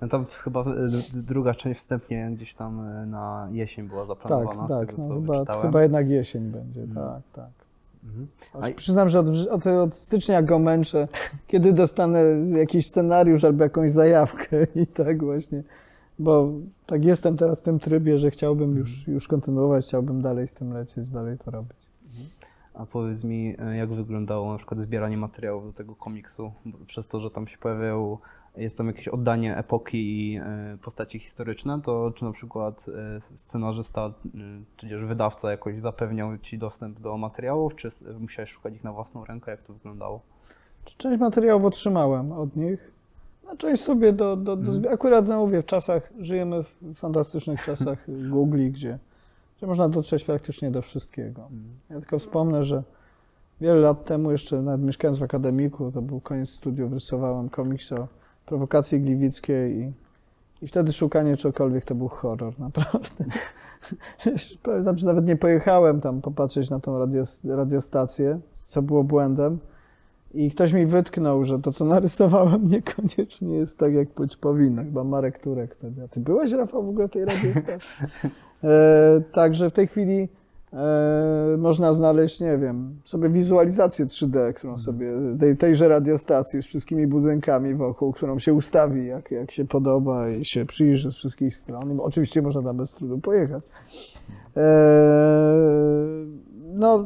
No 0.00 0.08
to 0.08 0.24
chyba 0.24 0.64
druga 1.12 1.54
część 1.54 1.80
wstępnie 1.80 2.30
gdzieś 2.32 2.54
tam 2.54 2.80
e, 2.80 3.06
na 3.06 3.48
jesień 3.52 3.88
była 3.88 4.06
zaplanowana. 4.06 4.68
Tak, 4.68 4.68
tak, 4.68 4.88
tego, 4.88 5.08
no, 5.08 5.14
chyba, 5.14 5.62
chyba 5.62 5.82
jednak 5.82 6.08
jesień 6.08 6.50
będzie, 6.50 6.80
hmm. 6.86 6.94
tak, 6.94 7.22
tak. 7.32 7.65
Mhm. 8.06 8.26
A... 8.52 8.76
Przyznam, 8.76 9.08
że 9.08 9.20
od, 9.20 9.28
od, 9.50 9.66
od, 9.66 9.94
stycznia 9.94 10.42
go 10.42 10.58
męczę, 10.58 11.08
kiedy 11.46 11.72
dostanę 11.72 12.22
jakiś 12.58 12.90
scenariusz 12.90 13.44
albo 13.44 13.64
jakąś 13.64 13.92
zajawkę 13.92 14.66
i 14.82 14.86
tak 14.86 15.24
właśnie, 15.24 15.62
bo 16.18 16.52
tak 16.86 17.04
jestem 17.04 17.36
teraz 17.36 17.60
w 17.60 17.64
tym 17.64 17.78
trybie, 17.78 18.18
że 18.18 18.30
chciałbym 18.30 18.76
już, 18.76 18.98
mhm. 18.98 19.14
już 19.14 19.28
kontynuować, 19.28 19.84
chciałbym 19.84 20.22
dalej 20.22 20.48
z 20.48 20.54
tym 20.54 20.72
lecieć, 20.72 21.08
dalej 21.08 21.38
to 21.38 21.50
robić. 21.50 21.78
Mhm. 22.06 22.28
A 22.74 22.86
powiedz 22.86 23.24
mi, 23.24 23.54
e, 23.58 23.76
jak 23.76 23.88
wyglądało 23.88 24.52
na 24.52 24.58
przykład 24.58 24.80
zbieranie 24.80 25.16
materiałów 25.16 25.66
do 25.66 25.72
tego 25.72 25.94
komiksu, 25.94 26.52
przez 26.86 27.06
to, 27.08 27.20
że 27.20 27.30
tam 27.30 27.46
się 27.46 27.58
pojawiają 27.58 28.18
jest 28.56 28.78
tam 28.78 28.86
jakieś 28.86 29.08
oddanie 29.08 29.56
epoki 29.56 29.98
i 29.98 30.36
e, 30.36 30.78
postaci 30.82 31.18
historyczne, 31.18 31.80
to 31.82 32.12
czy 32.14 32.24
na 32.24 32.32
przykład 32.32 32.86
e, 32.88 33.20
scenarzysta, 33.20 34.12
tudzież 34.76 35.04
wydawca 35.04 35.50
jakoś 35.50 35.80
zapewniał 35.80 36.38
Ci 36.38 36.58
dostęp 36.58 37.00
do 37.00 37.16
materiałów, 37.16 37.74
czy 37.74 37.88
musiałeś 38.20 38.50
szukać 38.50 38.74
ich 38.74 38.84
na 38.84 38.92
własną 38.92 39.24
rękę? 39.24 39.50
Jak 39.50 39.62
to 39.62 39.72
wyglądało? 39.72 40.20
Część 40.84 41.20
materiałów 41.20 41.64
otrzymałem 41.64 42.32
od 42.32 42.56
nich, 42.56 42.90
a 43.52 43.56
część 43.56 43.82
sobie 43.82 44.12
do... 44.12 44.36
do, 44.36 44.56
do 44.56 44.72
hmm. 44.72 44.92
Akurat, 44.92 45.28
no 45.28 45.40
mówię, 45.40 45.62
w 45.62 45.66
czasach, 45.66 46.12
żyjemy 46.18 46.62
w 46.62 46.94
fantastycznych 46.94 47.64
czasach 47.64 47.98
Google, 48.30 48.70
gdzie, 48.70 48.98
gdzie 49.56 49.66
można 49.66 49.88
dotrzeć 49.88 50.24
praktycznie 50.24 50.70
do 50.70 50.82
wszystkiego. 50.82 51.42
Hmm. 51.42 51.68
Ja 51.90 52.00
tylko 52.00 52.18
wspomnę, 52.18 52.64
że 52.64 52.82
wiele 53.60 53.80
lat 53.80 54.04
temu, 54.04 54.30
jeszcze 54.30 54.62
nawet 54.62 54.82
mieszkając 54.82 55.18
w 55.18 55.22
akademiku, 55.22 55.92
to 55.92 56.02
był 56.02 56.20
koniec 56.20 56.50
studiów, 56.50 56.92
rysowałem 56.92 57.48
komiks 57.48 57.92
o 57.92 58.08
prowokacje 58.46 59.00
gliwickie 59.00 59.68
i, 59.70 59.92
i 60.62 60.68
wtedy 60.68 60.92
szukanie 60.92 61.36
czegokolwiek 61.36 61.84
to 61.84 61.94
był 61.94 62.08
horror, 62.08 62.58
naprawdę. 62.58 63.24
Pamiętam, 64.62 64.96
że 64.98 65.06
nawet 65.06 65.26
nie 65.26 65.36
pojechałem 65.36 66.00
tam 66.00 66.20
popatrzeć 66.20 66.70
na 66.70 66.80
tą 66.80 66.98
radiostację, 67.44 68.40
co 68.52 68.82
było 68.82 69.04
błędem. 69.04 69.58
I 70.34 70.50
ktoś 70.50 70.72
mi 70.72 70.86
wytknął, 70.86 71.44
że 71.44 71.58
to, 71.58 71.72
co 71.72 71.84
narysowałem, 71.84 72.68
niekoniecznie 72.74 73.56
jest 73.56 73.78
tak, 73.78 73.92
jak 73.92 74.08
być 74.08 74.36
powinno. 74.36 74.82
Chyba 74.82 75.04
Marek 75.04 75.38
Turek 75.38 75.74
wtedy. 75.74 76.04
A 76.04 76.08
ty 76.08 76.20
byłeś, 76.20 76.52
Rafał, 76.52 76.82
w 76.82 76.88
ogóle 76.88 77.08
tej 77.08 77.24
radiostacji? 77.34 78.06
E, 78.64 79.20
także 79.32 79.70
w 79.70 79.72
tej 79.72 79.86
chwili 79.86 80.28
e, 80.76 81.56
można 81.58 81.92
znaleźć, 81.92 82.40
nie 82.40 82.58
wiem, 82.58 82.96
sobie 83.04 83.28
wizualizację 83.28 84.06
3D, 84.06 84.52
którą 84.54 84.72
mhm. 84.72 84.78
sobie, 84.78 85.12
tej, 85.40 85.56
tejże 85.56 85.88
radiostacji 85.88 86.62
z 86.62 86.66
wszystkimi 86.66 87.06
budynkami 87.06 87.74
wokół, 87.74 88.12
którą 88.12 88.38
się 88.38 88.54
ustawi, 88.54 89.06
jak, 89.06 89.30
jak 89.30 89.50
się 89.50 89.64
podoba 89.64 90.28
i 90.28 90.44
się 90.44 90.66
przyjrzy 90.66 91.10
z 91.10 91.16
wszystkich 91.16 91.56
stron. 91.56 92.00
Oczywiście 92.00 92.42
można 92.42 92.62
tam 92.62 92.76
bez 92.76 92.92
trudu 92.92 93.18
pojechać. 93.18 93.62
E, 94.56 94.62
no, 96.74 97.04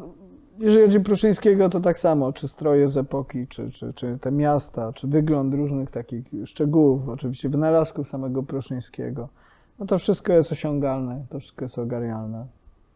jeżeli 0.58 0.84
chodzi 0.84 0.98
o 0.98 1.02
Pruszyńskiego, 1.02 1.68
to 1.68 1.80
tak 1.80 1.98
samo, 1.98 2.32
czy 2.32 2.48
stroje 2.48 2.88
z 2.88 2.96
epoki, 2.96 3.46
czy, 3.46 3.70
czy, 3.70 3.92
czy 3.92 4.18
te 4.20 4.32
miasta, 4.32 4.92
czy 4.92 5.06
wygląd 5.06 5.54
różnych 5.54 5.90
takich 5.90 6.24
szczegółów, 6.44 7.08
oczywiście 7.08 7.48
wynalazków 7.48 8.08
samego 8.08 8.42
Pruszyńskiego. 8.42 9.28
No 9.78 9.86
to 9.86 9.98
wszystko 9.98 10.32
jest 10.32 10.52
osiągalne, 10.52 11.24
to 11.28 11.40
wszystko 11.40 11.64
jest 11.64 11.78
ogarnialne. 11.78 12.46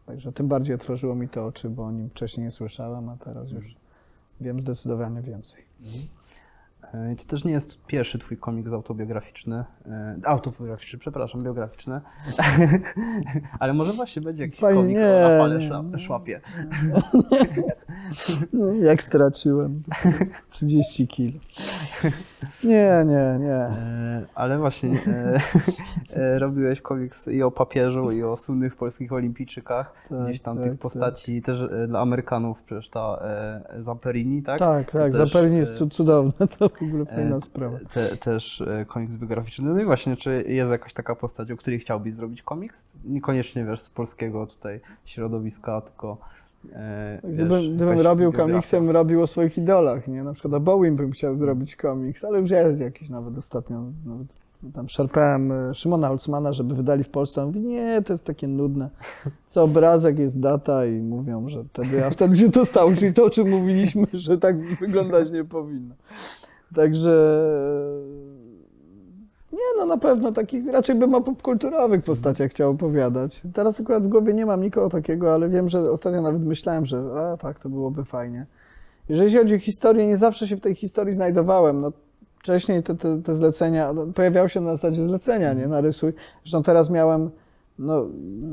Także 0.05 0.31
tym 0.31 0.47
bardziej 0.47 0.75
otworzyło 0.75 1.15
mi 1.15 1.29
to 1.29 1.45
oczy, 1.45 1.69
bo 1.69 1.83
o 1.85 1.91
nim 1.91 2.09
wcześniej 2.09 2.43
nie 2.43 2.51
słyszałem, 2.51 3.09
a 3.09 3.17
teraz 3.17 3.51
już 3.51 3.75
wiem 4.41 4.61
zdecydowanie 4.61 5.21
więcej. 5.21 5.65
E, 6.93 7.15
to 7.15 7.25
też 7.25 7.43
nie 7.43 7.51
jest 7.51 7.85
pierwszy 7.85 8.19
twój 8.19 8.37
komiks 8.37 8.71
autobiograficzny, 8.71 9.65
e, 9.85 10.19
autobiograficzny, 10.23 10.99
przepraszam, 10.99 11.43
biograficzny, 11.43 12.01
ale 13.59 13.73
może 13.73 13.93
właśnie 13.93 14.21
będzie 14.21 14.43
jakiś 14.43 14.59
Fajnie, 14.59 14.81
komiks 14.81 15.01
nie, 15.01 15.07
o 15.07 15.19
Rafale 15.19 15.99
Szłapie. 15.99 16.41
No, 16.89 17.01
jak 18.81 19.03
straciłem? 19.03 19.83
To 20.03 20.09
jest 20.09 20.33
30 20.49 21.07
kilo. 21.07 21.39
Nie, 22.63 23.03
nie, 23.05 23.37
nie. 23.39 23.53
E, 23.53 24.25
ale 24.35 24.57
właśnie 24.59 24.89
e, 25.07 25.39
e, 26.13 26.39
robiłeś 26.39 26.81
komiks 26.81 27.27
i 27.27 27.43
o 27.43 27.51
papieżu, 27.51 28.11
i 28.11 28.23
o 28.23 28.37
słynnych 28.37 28.75
polskich 28.75 29.13
olimpijczykach. 29.13 29.93
Tak, 30.09 30.23
Gdzieś 30.23 30.39
tam 30.39 30.55
tak, 30.55 30.63
tych 30.63 30.73
tak. 30.73 30.81
postaci 30.81 31.41
też 31.41 31.59
e, 31.71 31.87
dla 31.87 31.99
Amerykanów, 31.99 32.63
przecież 32.63 32.89
ta 32.89 33.19
e, 33.21 33.83
Zamperini, 33.83 34.43
tak? 34.43 34.59
Tak, 34.59 34.91
tak, 34.91 35.11
też, 35.11 35.29
Zaperini 35.29 35.57
jest 35.57 35.75
e, 35.75 35.79
cud- 35.79 35.93
cudowne, 35.93 36.47
to 36.47 36.69
w 36.69 36.81
ogóle 36.81 37.05
fajna 37.05 37.39
sprawa. 37.39 37.77
Te, 37.93 38.17
też 38.17 38.63
komiks 38.87 39.15
biograficzny. 39.15 39.73
No 39.73 39.81
i 39.81 39.85
właśnie, 39.85 40.17
czy 40.17 40.45
jest 40.47 40.71
jakaś 40.71 40.93
taka 40.93 41.15
postać, 41.15 41.51
o 41.51 41.57
której 41.57 41.79
chciałbyś 41.79 42.13
zrobić 42.13 42.41
komiks? 42.43 42.85
Niekoniecznie, 43.05 43.65
wiesz, 43.65 43.81
z 43.81 43.89
polskiego 43.89 44.47
tutaj 44.47 44.81
środowiska, 45.05 45.81
tylko 45.81 46.17
e, 46.73 47.19
wiesz, 47.23 47.35
Gdybym, 47.35 47.75
gdybym 47.75 47.99
robił 47.99 48.31
komiksem, 48.31 48.89
robił 48.89 49.21
o 49.21 49.27
swoich 49.27 49.57
idolach, 49.57 50.07
nie? 50.07 50.23
Na 50.23 50.33
przykład 50.33 50.53
o 50.53 50.59
Bowie 50.59 50.91
bym 50.91 51.11
chciał 51.11 51.37
zrobić 51.37 51.75
komiks, 51.75 52.23
ale 52.23 52.39
już 52.39 52.49
jest 52.49 52.79
jakiś 52.79 53.09
nawet 53.09 53.37
ostatnio, 53.37 53.83
nawet 54.05 54.27
tam 54.73 54.89
szarpałem 54.89 55.51
e, 55.51 55.73
Szymona 55.73 56.07
Holzmana, 56.07 56.53
żeby 56.53 56.75
wydali 56.75 57.03
w 57.03 57.09
Polsce, 57.09 57.41
on 57.41 57.47
mówi, 57.47 57.59
nie, 57.59 58.01
to 58.01 58.13
jest 58.13 58.25
takie 58.25 58.47
nudne. 58.47 58.89
Co 59.45 59.63
obrazek 59.63 60.19
jest 60.19 60.39
data 60.39 60.85
i 60.85 61.01
mówią, 61.01 61.47
że 61.47 61.63
wtedy, 61.63 62.05
a 62.05 62.09
wtedy 62.09 62.37
się 62.37 62.51
to 62.51 62.65
stało, 62.65 62.95
czyli 62.95 63.13
to, 63.13 63.23
o 63.23 63.29
czym 63.29 63.49
mówiliśmy, 63.49 64.07
że 64.13 64.37
tak 64.37 64.77
wyglądać 64.79 65.31
nie 65.31 65.43
powinno. 65.43 65.95
Także 66.75 67.41
nie, 69.55 69.77
no 69.77 69.85
na 69.85 69.97
pewno 69.97 70.31
takich, 70.31 70.67
raczej 70.67 70.95
bym 70.95 71.15
o 71.15 71.21
popkulturowych 71.21 72.03
postaciach 72.03 72.51
chciał 72.51 72.71
opowiadać. 72.71 73.41
Teraz 73.53 73.81
akurat 73.81 74.03
w 74.03 74.07
głowie 74.07 74.33
nie 74.33 74.45
mam 74.45 74.61
nikogo 74.61 74.89
takiego, 74.89 75.33
ale 75.33 75.49
wiem, 75.49 75.69
że 75.69 75.91
ostatnio 75.91 76.21
nawet 76.21 76.41
myślałem, 76.41 76.85
że 76.85 77.03
a 77.15 77.37
tak, 77.37 77.59
to 77.59 77.69
byłoby 77.69 78.05
fajnie. 78.05 78.45
Jeżeli 79.09 79.37
chodzi 79.37 79.55
o 79.55 79.59
historię, 79.59 80.07
nie 80.07 80.17
zawsze 80.17 80.47
się 80.47 80.57
w 80.57 80.61
tej 80.61 80.75
historii 80.75 81.13
znajdowałem. 81.13 81.81
No, 81.81 81.91
wcześniej 82.39 82.83
te, 82.83 82.95
te, 82.95 83.21
te 83.21 83.35
zlecenia, 83.35 83.93
no, 83.93 84.05
pojawiały 84.05 84.49
się 84.49 84.61
na 84.61 84.75
zasadzie 84.75 85.05
zlecenia, 85.05 85.53
nie, 85.53 85.67
narysuj. 85.67 86.13
Zresztą 86.43 86.63
teraz 86.63 86.89
miałem, 86.89 87.29
no 87.79 88.05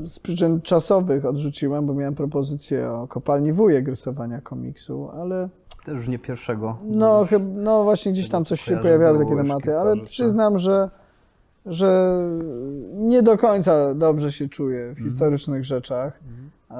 z 0.03 0.19
przyczyn 0.19 0.61
czasowych 0.61 1.25
odrzuciłem, 1.25 1.85
bo 1.85 1.93
miałem 1.93 2.15
propozycję 2.15 2.91
o 2.91 3.07
kopalni 3.07 3.53
wujek 3.53 3.87
rysowania 3.87 4.41
komiksu, 4.41 5.09
ale 5.09 5.49
Też 5.85 5.93
już 5.95 6.07
nie 6.07 6.19
pierwszego. 6.19 6.77
no, 6.83 7.25
chyb, 7.25 7.43
no 7.55 7.83
właśnie 7.83 8.11
gdzieś 8.11 8.29
tam 8.29 8.45
coś 8.45 8.61
się 8.61 8.77
pojawiały 8.77 9.19
takie 9.25 9.35
tematy, 9.35 9.77
ale 9.79 9.97
przyznam, 9.97 10.57
że, 10.57 10.89
że 11.65 12.19
nie 12.93 13.21
do 13.23 13.37
końca 13.37 13.93
dobrze 13.95 14.31
się 14.31 14.49
czuję 14.49 14.93
w 14.93 14.99
historycznych 14.99 15.65
rzeczach. 15.65 16.19
E, 16.71 16.75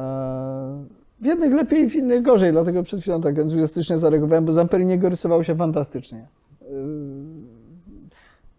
W 1.22 1.26
jednych 1.26 1.54
lepiej, 1.54 1.90
w 1.90 1.96
innych 1.96 2.22
gorzej, 2.22 2.52
dlatego 2.52 2.84
przed 2.84 3.02
chwilą 3.02 3.22
tak 3.22 3.40
entuzjastycznie 3.40 3.98
zareagowałem, 3.98 4.46
bo 4.46 4.54
Zamperiniego 4.54 5.10
rysował 5.10 5.44
się 5.44 5.56
fantastycznie. 5.56 6.28
E, 6.62 6.66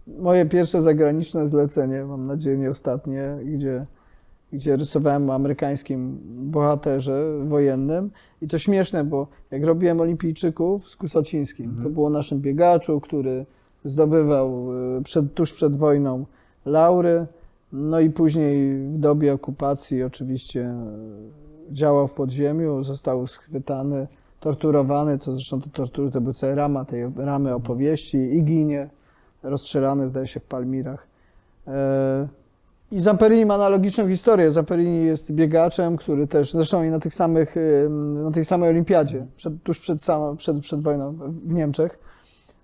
Moje 0.06 0.46
pierwsze 0.46 0.82
zagraniczne 0.82 1.48
zlecenie, 1.48 2.04
mam 2.04 2.26
nadzieję 2.26 2.56
nie 2.58 2.70
ostatnie, 2.70 3.36
gdzie, 3.44 3.86
gdzie 4.54 4.76
rysowałem 4.76 5.30
o 5.30 5.34
amerykańskim 5.34 6.18
bohaterze 6.50 7.38
wojennym. 7.44 8.10
I 8.42 8.48
to 8.48 8.58
śmieszne, 8.58 9.04
bo 9.04 9.26
jak 9.50 9.64
robiłem 9.64 10.00
olimpijczyków 10.00 10.90
z 10.90 10.96
Kusocińskim, 10.96 11.80
to 11.82 11.90
było 11.90 12.10
naszym 12.10 12.40
biegaczu, 12.40 13.00
który 13.00 13.46
zdobywał 13.84 14.70
e, 14.98 15.02
przed, 15.02 15.34
tuż 15.34 15.52
przed 15.52 15.76
wojną 15.76 16.26
laury, 16.66 17.26
no 17.72 18.00
i 18.00 18.10
później 18.10 18.78
w 18.78 18.98
dobie 18.98 19.32
okupacji 19.32 20.02
oczywiście 20.02 20.64
e, 20.64 20.86
działał 21.70 22.08
w 22.08 22.12
podziemiu, 22.12 22.84
został 22.84 23.26
schwytany, 23.26 24.06
torturowany, 24.40 25.18
co 25.18 25.32
zresztą 25.32 25.60
te 25.60 25.70
tortury 25.70 26.10
to 26.10 26.20
były 26.20 26.34
cała 26.34 26.54
rama 26.54 26.84
tej 26.84 27.04
ramy 27.16 27.54
opowieści 27.54 28.16
i 28.16 28.44
ginie, 28.44 28.90
rozstrzelany 29.42 30.08
zdaje 30.08 30.26
się 30.26 30.40
w 30.40 30.44
Palmirach. 30.44 31.06
I 32.94 33.00
Zamperini 33.00 33.46
ma 33.46 33.54
analogiczną 33.54 34.08
historię. 34.08 34.50
Zamperini 34.50 35.04
jest 35.04 35.32
biegaczem, 35.32 35.96
który 35.96 36.26
też, 36.26 36.52
zresztą 36.52 36.84
i 36.84 36.90
na 36.90 37.00
tych 37.00 37.14
samych, 37.14 37.54
na 38.24 38.30
tej 38.30 38.44
samej 38.44 38.70
olimpiadzie, 38.70 39.26
przed, 39.36 39.62
tuż 39.62 39.80
przed, 39.80 39.98
przed, 40.36 40.60
przed 40.60 40.82
wojną 40.82 41.12
w 41.44 41.52
Niemczech, 41.52 41.98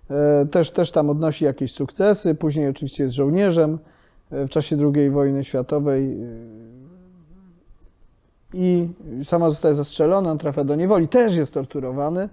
e, 0.09 0.45
też, 0.45 0.71
też 0.71 0.91
tam 0.91 1.09
odnosi 1.09 1.45
jakieś 1.45 1.73
sukcesy, 1.73 2.35
później 2.35 2.67
oczywiście 2.67 3.03
jest 3.03 3.15
żołnierzem 3.15 3.79
e, 4.31 4.45
w 4.45 4.49
czasie 4.49 4.77
II 4.95 5.09
wojny 5.09 5.43
światowej 5.43 6.11
e, 6.11 6.25
i 8.53 8.89
sama 9.23 9.49
zostaje 9.49 9.75
zastrzelony, 9.75 10.29
on 10.29 10.37
trafia 10.37 10.63
do 10.63 10.75
niewoli, 10.75 11.07
też 11.07 11.35
jest 11.35 11.53
torturowany, 11.53 12.29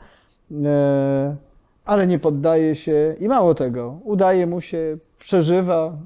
ale 1.84 2.06
nie 2.06 2.18
poddaje 2.18 2.74
się 2.74 3.16
i 3.20 3.28
mało 3.28 3.54
tego, 3.54 3.98
udaje 4.04 4.46
mu 4.46 4.60
się, 4.60 4.98
przeżywa 5.18 5.98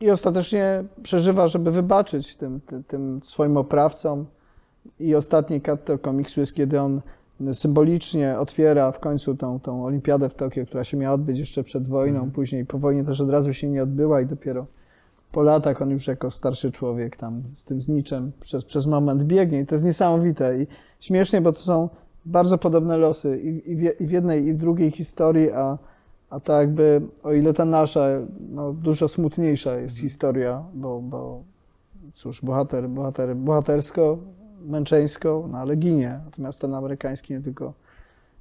i 0.00 0.10
ostatecznie 0.10 0.84
przeżywa, 1.02 1.46
żeby 1.46 1.70
wybaczyć 1.70 2.36
tym, 2.36 2.60
tym, 2.60 2.84
tym 2.84 3.20
swoim 3.24 3.56
oprawcom. 3.56 4.26
I 5.00 5.14
ostatni 5.14 5.60
kat 5.60 5.84
tego 5.84 5.98
komiksu 5.98 6.40
jest, 6.40 6.54
kiedy 6.54 6.80
on 6.80 7.00
symbolicznie 7.52 8.38
otwiera 8.38 8.92
w 8.92 9.00
końcu 9.00 9.34
tą, 9.34 9.60
tą 9.60 9.84
olimpiadę 9.84 10.28
w 10.28 10.34
Tokio, 10.34 10.66
która 10.66 10.84
się 10.84 10.96
miała 10.96 11.14
odbyć 11.14 11.38
jeszcze 11.38 11.62
przed 11.62 11.88
wojną, 11.88 12.30
później 12.30 12.66
po 12.66 12.78
wojnie 12.78 13.04
też 13.04 13.20
od 13.20 13.30
razu 13.30 13.54
się 13.54 13.68
nie 13.68 13.82
odbyła 13.82 14.20
i 14.20 14.26
dopiero 14.26 14.66
po 15.34 15.42
latach 15.42 15.82
on 15.82 15.90
już 15.90 16.06
jako 16.06 16.30
starszy 16.30 16.72
człowiek 16.72 17.16
tam 17.16 17.42
z 17.52 17.64
tym 17.64 17.82
zniczem 17.82 18.32
przez, 18.40 18.64
przez 18.64 18.86
moment 18.86 19.22
biegnie. 19.22 19.60
I 19.60 19.66
to 19.66 19.74
jest 19.74 19.84
niesamowite 19.84 20.62
i 20.62 20.66
śmiesznie, 21.00 21.40
bo 21.40 21.52
to 21.52 21.58
są 21.58 21.88
bardzo 22.24 22.58
podobne 22.58 22.96
losy 22.96 23.40
i, 23.40 23.70
i, 23.70 23.76
w, 23.76 24.00
i 24.00 24.06
w 24.06 24.10
jednej 24.10 24.44
i 24.46 24.52
w 24.52 24.56
drugiej 24.56 24.90
historii, 24.90 25.52
a, 25.52 25.78
a 26.34 26.40
tak 26.40 26.60
jakby 26.60 27.00
o 27.22 27.32
ile 27.32 27.52
ta 27.54 27.64
nasza 27.64 28.06
no, 28.50 28.72
dużo 28.72 29.08
smutniejsza 29.08 29.76
jest 29.76 29.98
historia, 29.98 30.62
bo, 30.74 31.00
bo 31.00 31.42
cóż, 32.14 32.40
bohater, 32.40 32.88
bohater, 32.88 33.36
bohatersko, 33.36 34.18
męczeńsko, 34.64 35.48
no 35.50 35.58
ale 35.58 35.76
ginie, 35.76 36.20
natomiast 36.24 36.60
ten 36.60 36.74
amerykański 36.74 37.32
nie 37.32 37.40
tylko, 37.40 37.72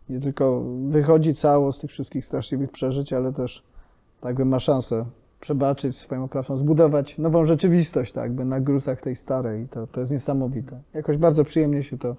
nie 0.10 0.20
tylko 0.20 0.64
wychodzi 0.88 1.34
cało 1.34 1.72
z 1.72 1.80
tych 1.80 1.92
wszystkich 1.92 2.26
straszliwych 2.26 2.72
przeżyć, 2.72 3.14
ale 3.14 3.34
też 3.34 3.64
tak 4.22 4.30
jakby 4.30 4.46
ma 4.46 4.60
szansę 4.60 5.06
przebaczyć 5.40 5.98
swoim 5.98 6.22
oprawcom, 6.22 6.58
zbudować 6.58 7.18
nową 7.18 7.46
rzeczywistość, 7.46 8.14
tak 8.14 8.24
jakby 8.24 8.46
na 8.46 8.60
gruzach 8.60 9.02
tej 9.02 9.16
starej. 9.16 9.64
I 9.64 9.68
to, 9.68 9.88
to 9.88 10.00
jest 10.00 10.12
niesamowite. 10.12 10.80
Jakoś 10.94 11.18
bardzo 11.18 11.44
przyjemnie 11.44 11.84
się 11.84 11.98
to, 11.98 12.16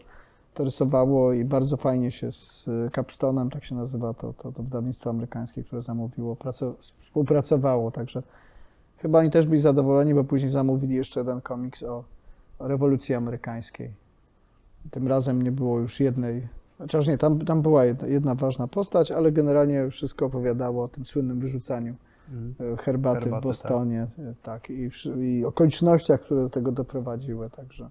to 0.55 0.65
rysowało 0.65 1.33
i 1.33 1.45
bardzo 1.45 1.77
fajnie 1.77 2.11
się 2.11 2.33
z 2.33 2.69
y, 2.69 2.91
Capstone'em, 2.91 3.51
tak 3.51 3.65
się 3.65 3.75
nazywa 3.75 4.15
to, 4.15 4.33
to, 4.33 4.53
to 4.53 4.63
wydawnictwo 4.63 5.11
amerykańskie, 5.11 5.65
które 5.65 5.83
zamówiło, 5.83 6.37
praco, 6.37 6.75
współpracowało, 7.01 7.91
także 7.91 8.23
chyba 8.97 9.19
oni 9.19 9.31
też 9.31 9.47
byli 9.47 9.61
zadowoleni, 9.61 10.15
bo 10.15 10.25
później 10.25 10.49
zamówili 10.49 10.95
jeszcze 10.95 11.21
jeden 11.21 11.41
komiks 11.41 11.83
o, 11.83 12.05
o 12.59 12.69
rewolucji 12.69 13.15
amerykańskiej. 13.15 13.91
Tym 14.91 15.09
razem 15.09 15.43
nie 15.43 15.53
było 15.53 15.79
już 15.79 16.01
jednej, 16.01 16.49
chociaż 16.79 17.07
nie, 17.07 17.19
tam, 17.19 17.39
tam 17.39 17.63
była 17.63 17.85
jedna, 17.85 18.09
jedna 18.09 18.35
ważna 18.35 18.69
postać, 18.69 19.13
ale 19.13 19.33
generalnie 19.33 19.91
wszystko 19.91 20.27
opowiadało 20.27 20.85
o 20.85 20.89
tym 20.89 21.05
słynnym 21.05 21.41
wyrzucaniu 21.41 21.95
e, 22.61 22.77
herbaty, 22.77 23.21
Herbaty, 23.21 23.41
w 23.41 23.49
Bostonie, 23.49 24.07
e, 24.19 24.35
tak, 24.43 24.71
i, 24.71 24.91
i 25.21 25.45
okolicznościach, 25.45 26.21
które 26.21 26.43
do 26.43 26.51
tego 26.51 26.73
doprowadziły, 26.73 27.51
także, 27.51 27.89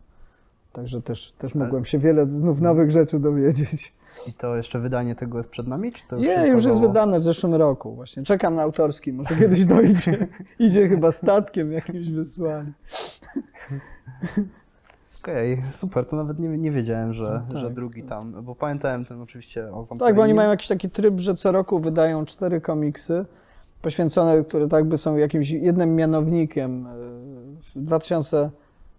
także 0.73 1.01
też, 1.01 1.31
też 1.31 1.55
mogłem 1.55 1.86
się 1.86 1.99
wiele 1.99 2.29
znów 2.29 2.62
nowych 2.62 2.91
rzeczy 2.91 3.19
dowiedzieć. 3.19 3.93
I 4.27 4.33
to 4.33 4.55
jeszcze 4.55 4.79
wydanie 4.79 5.15
tego 5.15 5.38
jest 5.38 5.49
przed 5.49 5.67
nami? 5.67 5.91
Czy 5.91 6.07
to 6.07 6.15
już 6.15 6.25
Nie, 6.25 6.36
się 6.36 6.47
już 6.47 6.65
jest 6.65 6.81
wydane 6.81 7.19
w 7.19 7.23
zeszłym 7.23 7.53
roku 7.55 7.95
właśnie, 7.95 8.23
czekam 8.23 8.55
na 8.55 8.62
autorski, 8.62 9.13
może 9.13 9.36
kiedyś 9.36 9.65
dojdzie, 9.65 10.27
idzie 10.59 10.88
chyba 10.89 11.12
statkiem 11.12 11.71
jakimś 11.71 12.09
wysłali. 12.09 12.71
Okej, 15.21 15.62
super, 15.73 16.05
to 16.05 16.15
nawet 16.15 16.39
nie, 16.39 16.49
nie 16.57 16.71
wiedziałem, 16.71 17.13
że, 17.13 17.41
No 17.47 17.51
tak. 17.51 17.62
że 17.62 17.69
drugi 17.69 18.03
tam, 18.03 18.43
bo 18.43 18.55
pamiętałem 18.55 19.05
ten 19.05 19.21
oczywiście 19.21 19.71
o 19.73 19.83
Zamperini. 19.83 19.99
Tak, 20.09 20.15
bo 20.15 20.21
oni 20.21 20.33
mają 20.33 20.49
jakiś 20.49 20.67
taki 20.67 20.89
tryb, 20.89 21.19
że 21.19 21.33
co 21.36 21.51
roku 21.51 21.79
wydają 21.79 22.25
cztery 22.25 22.62
komiksy 22.62 23.25
poświęcone, 23.81 24.43
które 24.43 24.67
tak 24.67 24.86
by 24.86 24.97
są 24.97 25.17
jakimś 25.17 25.49
jednym 25.49 25.95
mianownikiem. 25.95 26.88
E, 26.88 26.89
W 27.75 27.83
2000, 27.83 28.49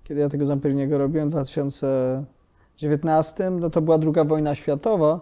kiedy 0.05 0.21
ja 0.21 0.29
tego 0.29 0.47
Zamperiniego 0.47 0.99
robiłem, 0.99 1.29
w 1.29 1.33
2019, 1.33 3.51
no 3.51 3.71
to 3.71 3.81
była 3.81 3.99
druga 3.99 4.25
wojna 4.25 4.55
światowa, 4.55 5.21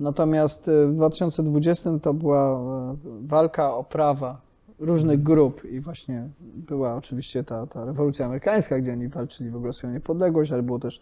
natomiast 0.00 0.68
e, 0.68 0.86
w 0.86 0.94
2020 0.94 1.90
to 2.02 2.14
była 2.14 2.50
e, 2.50 2.96
walka 3.26 3.74
o 3.74 3.84
prawa 3.84 4.40
różnych 4.78 5.22
grup 5.22 5.64
i 5.64 5.80
właśnie 5.80 6.28
była 6.54 6.94
oczywiście 6.94 7.44
ta, 7.44 7.66
ta 7.66 7.84
rewolucja 7.84 8.26
amerykańska, 8.26 8.78
gdzie 8.78 8.92
oni 8.92 9.08
walczyli 9.08 9.50
w 9.50 9.56
ogóle 9.56 9.70
o 9.70 9.72
swoją 9.72 9.92
niepodległość, 9.92 10.52
ale 10.52 10.62
było 10.62 10.78
też 10.78 11.00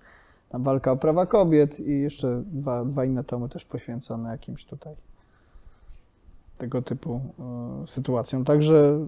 tam 0.48 0.62
walka 0.62 0.92
o 0.92 0.96
prawa 0.96 1.26
kobiet 1.26 1.80
i 1.80 2.00
jeszcze 2.00 2.42
dwa, 2.46 2.84
dwa 2.84 3.04
inne 3.04 3.24
tomy 3.24 3.48
też 3.48 3.64
poświęcone 3.64 4.30
jakimś 4.30 4.64
tutaj 4.64 4.94
tego 6.58 6.82
typu 6.82 7.20
e, 7.82 7.86
sytuacjom. 7.86 8.44
Także 8.44 9.06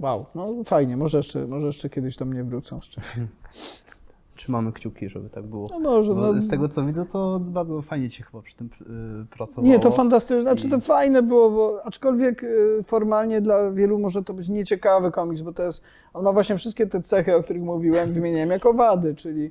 wow, 0.00 0.26
no 0.34 0.64
fajnie, 0.64 0.96
może 0.96 1.16
jeszcze, 1.16 1.46
może 1.46 1.66
jeszcze 1.66 1.90
kiedyś 1.90 2.16
do 2.16 2.24
mnie 2.24 2.44
wrócą 2.44 2.80
z 2.80 2.84
czymś. 2.84 3.06
Trzymamy 4.36 4.72
kciuki, 4.72 5.08
żeby 5.08 5.30
tak 5.30 5.44
było. 5.44 5.68
No 5.70 5.80
może, 5.80 6.14
no, 6.14 6.40
z 6.40 6.48
tego 6.48 6.68
co 6.68 6.84
widzę, 6.86 7.06
to 7.06 7.40
bardzo 7.40 7.82
fajnie 7.82 8.10
ci 8.10 8.22
chyba 8.22 8.42
przy 8.42 8.56
tym 8.56 8.68
y, 9.22 9.36
pracowało. 9.36 9.72
Nie, 9.72 9.78
to 9.78 9.90
fantastyczne. 9.90 10.42
Znaczy 10.42 10.68
to 10.68 10.80
fajne 10.80 11.22
było, 11.22 11.50
bo 11.50 11.80
aczkolwiek 11.84 12.44
y, 12.44 12.82
formalnie 12.86 13.40
dla 13.40 13.70
wielu 13.70 13.98
może 13.98 14.24
to 14.24 14.34
być 14.34 14.48
nieciekawy 14.48 15.10
komiks, 15.10 15.42
bo 15.42 15.52
to 15.52 15.62
jest, 15.62 15.82
on 16.14 16.24
ma 16.24 16.32
właśnie 16.32 16.56
wszystkie 16.56 16.86
te 16.86 17.00
cechy, 17.00 17.36
o 17.36 17.42
których 17.42 17.62
mówiłem, 17.62 18.12
wymieniałem 18.12 18.50
jako 18.50 18.72
wady, 18.72 19.14
czyli 19.14 19.50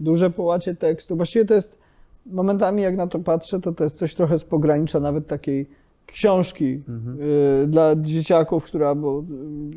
duże 0.00 0.30
połacie 0.30 0.74
tekstu. 0.74 1.16
Właściwie 1.16 1.44
to 1.44 1.54
jest, 1.54 1.78
momentami 2.26 2.82
jak 2.82 2.96
na 2.96 3.06
to 3.06 3.18
patrzę, 3.18 3.60
to 3.60 3.72
to 3.72 3.84
jest 3.84 3.98
coś 3.98 4.14
trochę 4.14 4.38
z 4.38 4.44
pogranicza 4.44 5.00
nawet 5.00 5.26
takiej 5.26 5.68
książki 6.06 6.82
Mhm. 6.88 7.20
y, 7.62 7.66
dla 7.66 7.96
dzieciaków, 7.96 8.64
która, 8.64 8.94
bo 8.94 9.24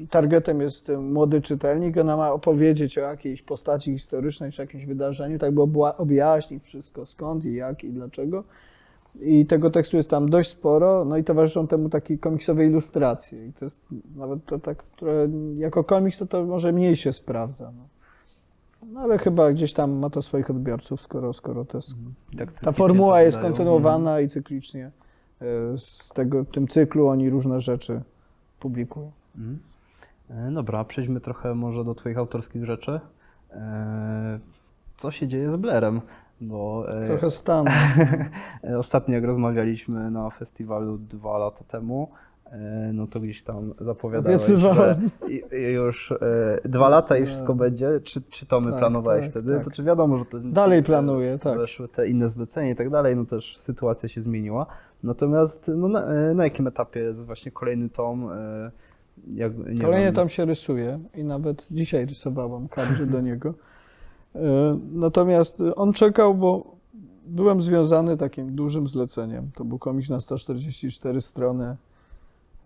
y, 0.04 0.08
targetem 0.08 0.62
jest 0.62 0.90
y, 0.90 0.98
młody 0.98 1.42
czytelnik, 1.42 1.98
ona 1.98 2.18
ma 2.18 2.32
opowiedzieć 2.32 2.98
o 2.98 3.02
jakiejś 3.02 3.42
postaci 3.42 3.92
historycznej 3.92 4.52
czy 4.52 4.62
jakimś 4.62 4.86
wydarzeniu, 4.86 5.40
tak 5.40 5.52
by 5.52 5.62
objaśnić 5.98 6.64
wszystko, 6.64 7.06
skąd 7.06 7.46
i 7.46 7.54
jak 7.54 7.84
i 7.84 7.90
dlaczego. 7.90 8.44
I 9.22 9.46
tego 9.46 9.70
tekstu 9.70 9.98
jest 9.98 10.10
tam 10.10 10.30
dość 10.30 10.50
sporo, 10.50 11.06
no 11.06 11.18
i 11.18 11.24
towarzyszą 11.24 11.68
temu 11.68 11.90
takie 11.90 12.18
komiksowe 12.18 12.66
ilustracje. 12.66 13.48
I 13.48 13.54
to 13.54 13.66
jest 13.66 13.80
nawet 14.16 14.46
to 14.46 14.60
tak, 14.60 14.78
które 14.78 15.28
jako 15.58 15.84
komiks 15.84 16.20
to, 16.20 16.26
to 16.26 16.46
może 16.46 16.72
mniej 16.72 16.96
się 16.96 17.14
sprawdza. 17.14 17.72
No. 17.78 17.84
No 18.94 19.00
ale 19.00 19.18
chyba 19.18 19.52
gdzieś 19.52 19.74
tam 19.74 19.92
ma 19.92 20.10
to 20.10 20.22
swoich 20.22 20.50
odbiorców, 20.50 21.02
skoro, 21.02 21.34
skoro 21.34 21.66
to 21.66 21.78
jest, 21.78 21.96
Tak 22.38 22.54
ta 22.54 22.72
formuła 22.72 23.22
jest 23.22 23.38
kontynuowana 23.38 24.22
i 24.22 24.28
cyklicznie 24.28 24.92
z 25.78 26.10
tego, 26.10 26.46
tym 26.46 26.68
cyklu 26.68 27.08
oni 27.08 27.30
różne 27.30 27.62
rzeczy 27.62 28.02
publikują. 28.60 29.12
E, 30.30 30.52
Dobra, 30.52 30.84
przejdźmy 30.84 31.20
trochę 31.22 31.56
może 31.56 31.84
do 31.86 31.96
Twoich 31.96 32.18
autorskich 32.18 32.66
rzeczy. 32.66 33.00
E, 33.52 34.40
Co 34.98 35.12
się 35.12 35.28
dzieje 35.28 35.52
z 35.52 35.56
Blairem? 35.56 36.02
Bo 36.42 36.86
e, 36.90 37.06
Trochę 37.06 37.30
stan. 37.30 37.66
e, 38.64 38.78
ostatnio 38.80 39.16
jak 39.16 39.24
rozmawialiśmy 39.24 40.12
na 40.12 40.30
festiwalu 40.30 40.98
dwa 40.98 41.38
lata 41.38 41.64
temu, 41.68 42.10
e, 42.46 42.92
no 42.94 43.08
to 43.08 43.20
gdzieś 43.20 43.44
tam 43.44 43.74
zapowiadałeś, 43.80 44.42
że 44.46 44.96
już 45.74 46.12
e, 46.12 46.18
dwa 46.70 46.90
lata 46.90 47.18
i 47.18 47.26
wszystko 47.26 47.56
będzie. 47.56 48.00
Czy, 48.04 48.22
czy 48.22 48.46
to 48.46 48.60
my 48.62 48.70
Tak, 48.72 48.80
planowałeś 48.80 49.22
tak, 49.26 49.32
wtedy? 49.32 49.56
tak. 49.56 49.64
To 49.64 49.72
czy 49.72 49.84
wiadomo, 49.84 50.18
że 50.18 50.26
to 50.26 50.40
Dalej 50.40 50.84
planuję, 50.84 51.38
tak. 51.40 51.58
weszły 51.58 51.88
te 51.88 52.08
inne 52.10 52.30
zlecenia 52.30 52.72
i 52.72 52.76
tak 52.76 52.90
dalej, 52.90 53.16
no 53.16 53.26
też 53.26 53.58
sytuacja 53.60 54.10
się 54.10 54.22
zmieniła. 54.22 54.66
Natomiast 55.04 55.72
no, 55.76 55.88
na, 55.88 56.06
e, 56.06 56.34
na 56.34 56.44
jakim 56.44 56.68
etapie 56.68 57.00
jest 57.00 57.26
właśnie 57.26 57.52
kolejny 57.52 57.90
tom? 57.90 58.30
e, 58.32 58.72
Jak, 59.34 59.58
nie 59.58 59.82
Kolejnie 59.82 60.06
wiem, 60.06 60.14
tam 60.14 60.30
się 60.30 60.46
rysuje 60.46 61.00
i 61.16 61.24
nawet 61.24 61.68
dzisiaj 61.72 62.06
rysowałam 62.06 62.68
kadry 62.68 63.06
do 63.06 63.22
niego. 63.30 63.54
E, 64.36 64.40
Natomiast 64.94 65.64
on 65.76 65.94
czekał, 65.94 66.36
bo 66.36 66.76
byłem 67.28 67.62
związany 67.62 68.18
takim 68.18 68.56
dużym 68.56 68.88
zleceniem. 68.88 69.52
To 69.56 69.66
był 69.66 69.80
komiks 69.80 70.10
na 70.10 70.20
144 70.20 71.22
strony 71.22 71.76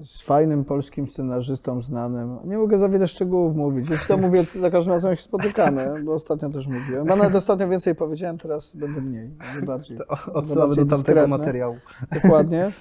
z 0.04 0.22
fajnym 0.22 0.66
polskim 0.66 1.08
scenarzystą 1.08 1.82
znanym. 1.82 2.38
Nie 2.46 2.58
mogę 2.58 2.80
za 2.80 2.90
wiele 2.90 3.08
szczegółów 3.08 3.56
mówić. 3.56 3.90
Jeśli 3.90 4.08
to 4.08 4.18
mówię 4.18 4.44
za 4.44 4.70
każdym 4.70 4.94
razem, 4.94 5.10
jak 5.10 5.20
się 5.20 5.26
spotykamy, 5.26 6.04
bo 6.06 6.14
ostatnio 6.14 6.50
też 6.50 6.68
mówiłem. 6.68 7.08
Bo 7.08 7.16
nawet 7.16 7.36
ostatnio 7.36 7.68
więcej 7.70 7.96
powiedziałem, 7.96 8.38
teraz 8.38 8.76
będę 8.76 9.02
mniej, 9.02 9.30
będę 9.30 9.66
bardziej. 9.66 9.98
Odsyłamy 10.34 10.76
do 10.76 10.86
tamtego 10.86 11.28
materiału. 11.28 11.76
Dokładnie. 12.24 12.72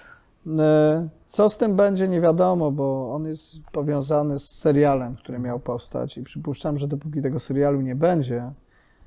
E, 0.58 1.08
Co 1.26 1.48
z 1.48 1.58
tym 1.58 1.76
będzie, 1.76 2.08
nie 2.08 2.20
wiadomo, 2.20 2.70
bo 2.70 3.14
on 3.14 3.24
jest 3.24 3.60
powiązany 3.72 4.38
z 4.38 4.58
serialem, 4.58 5.16
który 5.16 5.38
miał 5.38 5.60
powstać 5.60 6.18
i 6.18 6.22
przypuszczam, 6.22 6.78
że 6.78 6.88
dopóki 6.88 7.22
tego 7.22 7.40
serialu 7.40 7.80
nie 7.80 7.94
będzie, 7.94 8.52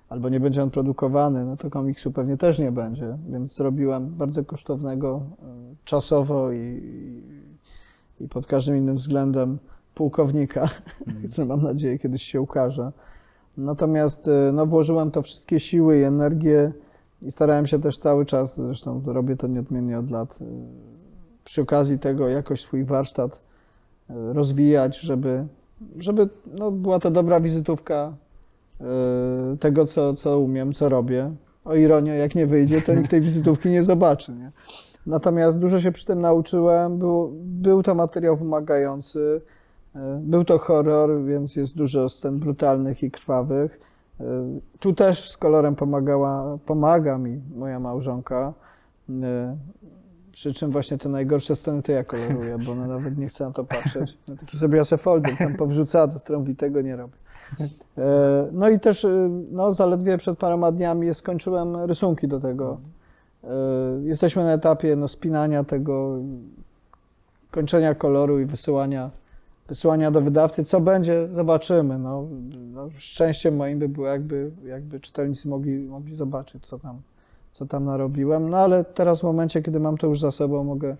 albo 0.09 0.29
nie 0.29 0.39
będzie 0.39 0.63
on 0.63 0.69
produkowany, 0.69 1.45
no 1.45 1.57
to 1.57 1.69
komiksu 1.69 2.11
pewnie 2.11 2.37
też 2.37 2.59
nie 2.59 2.71
będzie, 2.71 3.17
więc 3.29 3.55
zrobiłem 3.55 4.09
bardzo 4.09 4.43
kosztownego 4.45 5.21
e, 5.41 5.45
czasowo 5.83 6.51
i, 6.51 6.81
i 8.23 8.27
pod 8.27 8.47
każdym 8.47 8.77
innym 8.77 8.95
względem 8.95 9.57
pułkownika, 9.95 10.69
który 11.31 11.47
mam 11.47 11.61
nadzieję 11.63 11.99
kiedyś 11.99 12.23
się 12.23 12.41
ukaże. 12.41 12.91
Natomiast 13.57 14.27
e, 14.27 14.51
no, 14.53 14.65
włożyłem 14.65 15.11
to 15.11 15.21
wszystkie 15.21 15.59
siły 15.59 15.99
i 15.99 16.03
energię 16.03 16.71
i 17.21 17.31
starałem 17.31 17.67
się 17.67 17.81
też 17.81 17.97
cały 17.97 18.25
czas, 18.25 18.55
zresztą 18.55 19.01
robię 19.05 19.35
to 19.35 19.47
nieodmiennie 19.47 19.99
od 19.99 20.11
lat, 20.11 20.41
y, 20.41 20.45
przy 21.43 21.61
okazji 21.61 21.99
tego 21.99 22.29
jakoś 22.29 22.61
swój 22.61 22.83
warsztat 22.83 23.41
y, 24.09 24.13
rozwijać, 24.33 24.99
żeby, 24.99 25.45
żeby 25.97 26.29
no, 26.53 26.71
była 26.71 26.99
to 26.99 27.11
dobra 27.11 27.39
wizytówka 27.39 28.13
tego, 29.59 29.85
co, 29.85 30.13
co 30.13 30.39
umiem, 30.39 30.73
co 30.73 30.89
robię. 30.89 31.31
O 31.65 31.75
ironia, 31.75 32.15
jak 32.15 32.35
nie 32.35 32.47
wyjdzie, 32.47 32.81
to 32.81 32.93
nikt 32.93 33.11
tej 33.11 33.21
wizytówki 33.21 33.69
nie 33.69 33.83
zobaczy. 33.83 34.31
Nie? 34.31 34.51
Natomiast 35.05 35.59
dużo 35.59 35.79
się 35.79 35.91
przy 35.91 36.05
tym 36.05 36.21
nauczyłem. 36.21 36.97
Był, 36.97 37.31
był 37.43 37.83
to 37.83 37.95
materiał 37.95 38.37
wymagający. 38.37 39.41
y, 39.95 39.99
Był 40.21 40.45
to 40.45 40.57
horror, 40.57 41.23
więc 41.23 41.55
jest 41.55 41.77
dużo 41.77 42.09
scen 42.09 42.39
brutalnych 42.39 43.03
i 43.03 43.11
krwawych. 43.11 43.79
Y, 44.21 44.23
Tu 44.79 44.93
też 44.93 45.29
z 45.31 45.37
kolorem 45.37 45.75
pomagała, 45.75 46.57
pomaga 46.65 47.17
mi 47.17 47.41
moja 47.55 47.79
małżonka. 47.79 48.53
Y, 49.09 49.13
Przy 50.31 50.53
czym 50.53 50.71
właśnie 50.71 50.97
te 50.97 51.09
najgorsze 51.09 51.55
sceny 51.55 51.81
to 51.83 51.91
ja 51.91 52.03
koloruję, 52.03 52.57
bo 52.65 52.71
ona 52.71 52.87
nawet 52.87 53.17
nie 53.17 53.27
chce 53.27 53.45
na 53.45 53.51
to 53.51 53.63
patrzeć. 53.63 54.17
No 54.27 54.35
taki 54.35 54.57
zrobiła 54.57 54.83
sobie 54.83 54.97
folder, 55.03 55.37
tam 55.37 55.53
powrzucała, 55.55 56.07
to 56.07 56.19
trąbitego 56.19 56.81
nie 56.81 56.95
robię. 56.95 57.13
E, 57.97 58.47
No 58.51 58.69
i 58.69 58.79
też 58.79 59.07
no, 59.51 59.71
zaledwie 59.71 60.17
przed 60.17 60.37
paroma 60.39 60.71
dniami 60.71 61.13
skończyłem 61.13 61.75
rysunki 61.75 62.27
do 62.27 62.39
tego. 62.39 62.77
E, 63.43 63.47
Jesteśmy 64.03 64.43
na 64.43 64.53
etapie 64.53 64.95
no, 64.95 65.07
spinania 65.07 65.63
tego, 65.63 66.19
kończenia 67.51 67.95
koloru 67.95 68.39
i 68.39 68.45
wysyłania, 68.45 69.11
wysyłania 69.67 70.11
do 70.11 70.21
wydawcy. 70.21 70.63
Co 70.63 70.81
będzie, 70.81 71.27
zobaczymy. 71.31 71.99
No, 71.99 72.27
no, 72.73 72.89
szczęściem 72.95 73.55
moim 73.55 73.79
by 73.79 73.89
było, 73.89 74.07
jakby, 74.07 74.51
jakby 74.65 74.99
czytelnicy 74.99 75.47
mogli, 75.47 75.79
mogli 75.79 76.15
zobaczyć, 76.15 76.67
co 76.67 76.79
tam, 76.79 77.01
co 77.51 77.65
tam 77.65 77.85
narobiłem. 77.85 78.49
No 78.49 78.57
ale 78.57 78.83
teraz 78.83 79.19
w 79.19 79.23
momencie, 79.23 79.61
kiedy 79.61 79.79
mam 79.79 79.97
to 79.97 80.07
już 80.07 80.19
za 80.19 80.31
sobą, 80.31 80.63
mogę, 80.63 80.97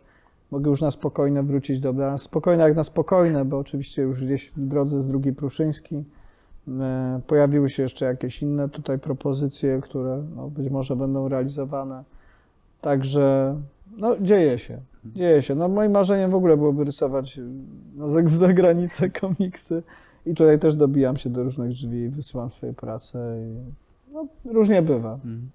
mogę 0.51 0.69
już 0.69 0.81
na 0.81 0.91
spokojne 0.91 1.43
wrócić 1.43 1.79
do 1.79 1.93
Blara. 1.93 2.17
Spokojne 2.17 2.63
jak 2.63 2.75
na 2.75 2.83
spokojne, 2.83 3.45
bo 3.45 3.57
oczywiście 3.57 4.01
już 4.01 4.25
gdzieś 4.25 4.51
w 4.55 4.67
drodze 4.67 5.01
z 5.01 5.07
drugi 5.07 5.33
Pruszyński. 5.33 6.03
E, 6.67 7.21
Pojawiły 7.27 7.69
się 7.69 7.83
jeszcze 7.83 8.05
jakieś 8.05 8.41
inne 8.41 8.69
tutaj 8.69 8.99
propozycje, 8.99 9.81
które 9.81 10.23
no, 10.35 10.49
być 10.49 10.69
może 10.69 10.95
będą 10.95 11.29
realizowane. 11.29 12.03
Także 12.83 13.55
no, 13.97 14.15
dzieje 14.21 14.57
się, 14.57 14.79
dzieje 15.05 15.41
się. 15.41 15.55
No, 15.55 15.67
moim 15.67 15.91
marzeniem 15.91 16.31
w 16.31 16.35
ogóle 16.35 16.57
byłoby 16.57 16.83
rysować 16.83 17.37
y, 17.37 17.41
na 17.95 18.07
zagranicę 18.29 19.09
komiksy 19.21 19.83
i 20.25 20.33
tutaj 20.33 20.59
też 20.59 20.75
dobijam 20.75 21.17
się 21.17 21.29
do 21.29 21.43
różnych 21.43 21.71
drzwi 21.71 21.97
i 21.97 22.09
wysyłam 22.09 22.51
swoje 22.51 22.73
prace. 22.73 23.37
I, 23.39 24.13
no, 24.13 24.27
różnie 24.45 24.81
bywa. 24.81 25.13
Mhm. 25.13 25.49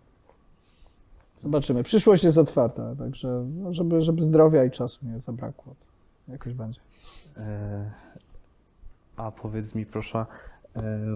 Zobaczymy. 1.39 1.83
Przyszłość 1.83 2.25
jest 2.25 2.39
otwarta, 2.39 2.95
także 2.99 3.47
no, 3.63 3.73
żeby, 3.73 4.03
żeby 4.03 4.23
zdrowia 4.23 4.65
i 4.65 4.71
czasu 4.71 5.07
nie 5.07 5.21
zabrakło. 5.21 5.75
Jakoś 6.29 6.55
będzie. 6.55 6.81
E, 7.37 7.91
A 9.17 9.31
powiedz 9.31 9.75
mi 9.75 9.87
proszę, 9.87 10.27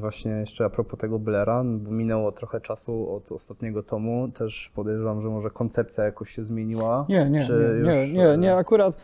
właśnie 0.01 0.31
jeszcze 0.31 0.65
a 0.65 0.71
propos 0.71 0.99
tego 1.01 1.19
Blaira, 1.19 1.65
bo 1.65 1.91
minęło 1.91 2.33
trochę 2.33 2.61
czasu 2.61 3.15
od 3.15 3.33
ostatniego 3.33 3.83
tomu, 3.83 4.29
też 4.29 4.71
podejrzewam, 4.75 5.23
że 5.23 5.29
może 5.29 5.51
koncepcja 5.51 6.05
jakoś 6.05 6.31
się 6.31 6.45
zmieniła. 6.45 7.07
Nie, 7.09 7.25
nie, 7.25 7.31
nie, 7.31 7.83
nie, 7.85 8.01
już, 8.03 8.13
nie, 8.13 8.29
e, 8.29 8.39
nie, 8.39 8.55
akurat 8.55 8.97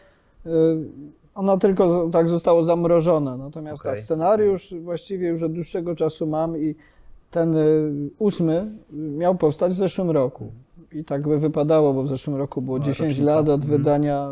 y, 0.47 0.51
ona 1.35 1.57
tylko 1.57 2.09
tak 2.11 2.29
zostało 2.29 2.63
zamrożone, 2.63 3.37
natomiast 3.37 3.83
tak, 3.83 4.01
scenariusz 4.01 4.75
właściwie 4.83 5.29
już 5.29 5.43
od 5.43 5.53
dłuższego 5.53 5.95
czasu 5.97 6.27
mam 6.27 6.57
i 6.57 6.75
ten 7.31 7.57
ósmy 8.19 8.67
miał 8.93 9.35
powstać 9.35 9.73
w 9.73 9.77
zeszłym 9.79 10.11
roku. 10.11 10.53
I 10.93 11.05
tak 11.05 11.29
by 11.29 11.39
wypadało, 11.39 11.95
bo 11.95 12.03
w 12.03 12.09
zeszłym 12.09 12.37
roku 12.37 12.63
było 12.63 12.79
No, 12.79 12.85
10 12.85 13.11
rocznica. 13.11 13.35
lat 13.35 13.49
od 13.49 13.63
Mhm. 13.63 13.79
wydania 13.79 14.29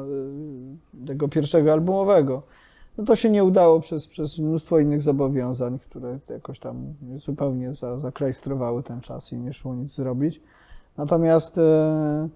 tego 1.06 1.28
pierwszego 1.28 1.72
albumowego. 1.72 2.42
No 2.98 3.04
to 3.04 3.16
się 3.16 3.30
nie 3.30 3.44
udało 3.44 3.80
przez, 3.80 4.06
przez 4.06 4.38
mnóstwo 4.38 4.78
innych 4.78 5.02
zobowiązań, 5.02 5.78
które 5.78 6.18
jakoś 6.30 6.58
tam 6.58 6.94
zupełnie 7.16 7.72
za, 7.72 7.98
zaklejstrowały 7.98 8.82
ten 8.82 9.00
czas 9.00 9.32
i 9.32 9.36
nie 9.36 9.52
szło 9.52 9.74
nic 9.74 9.94
zrobić. 9.94 10.40
Natomiast 10.96 11.58
e, 11.58 12.28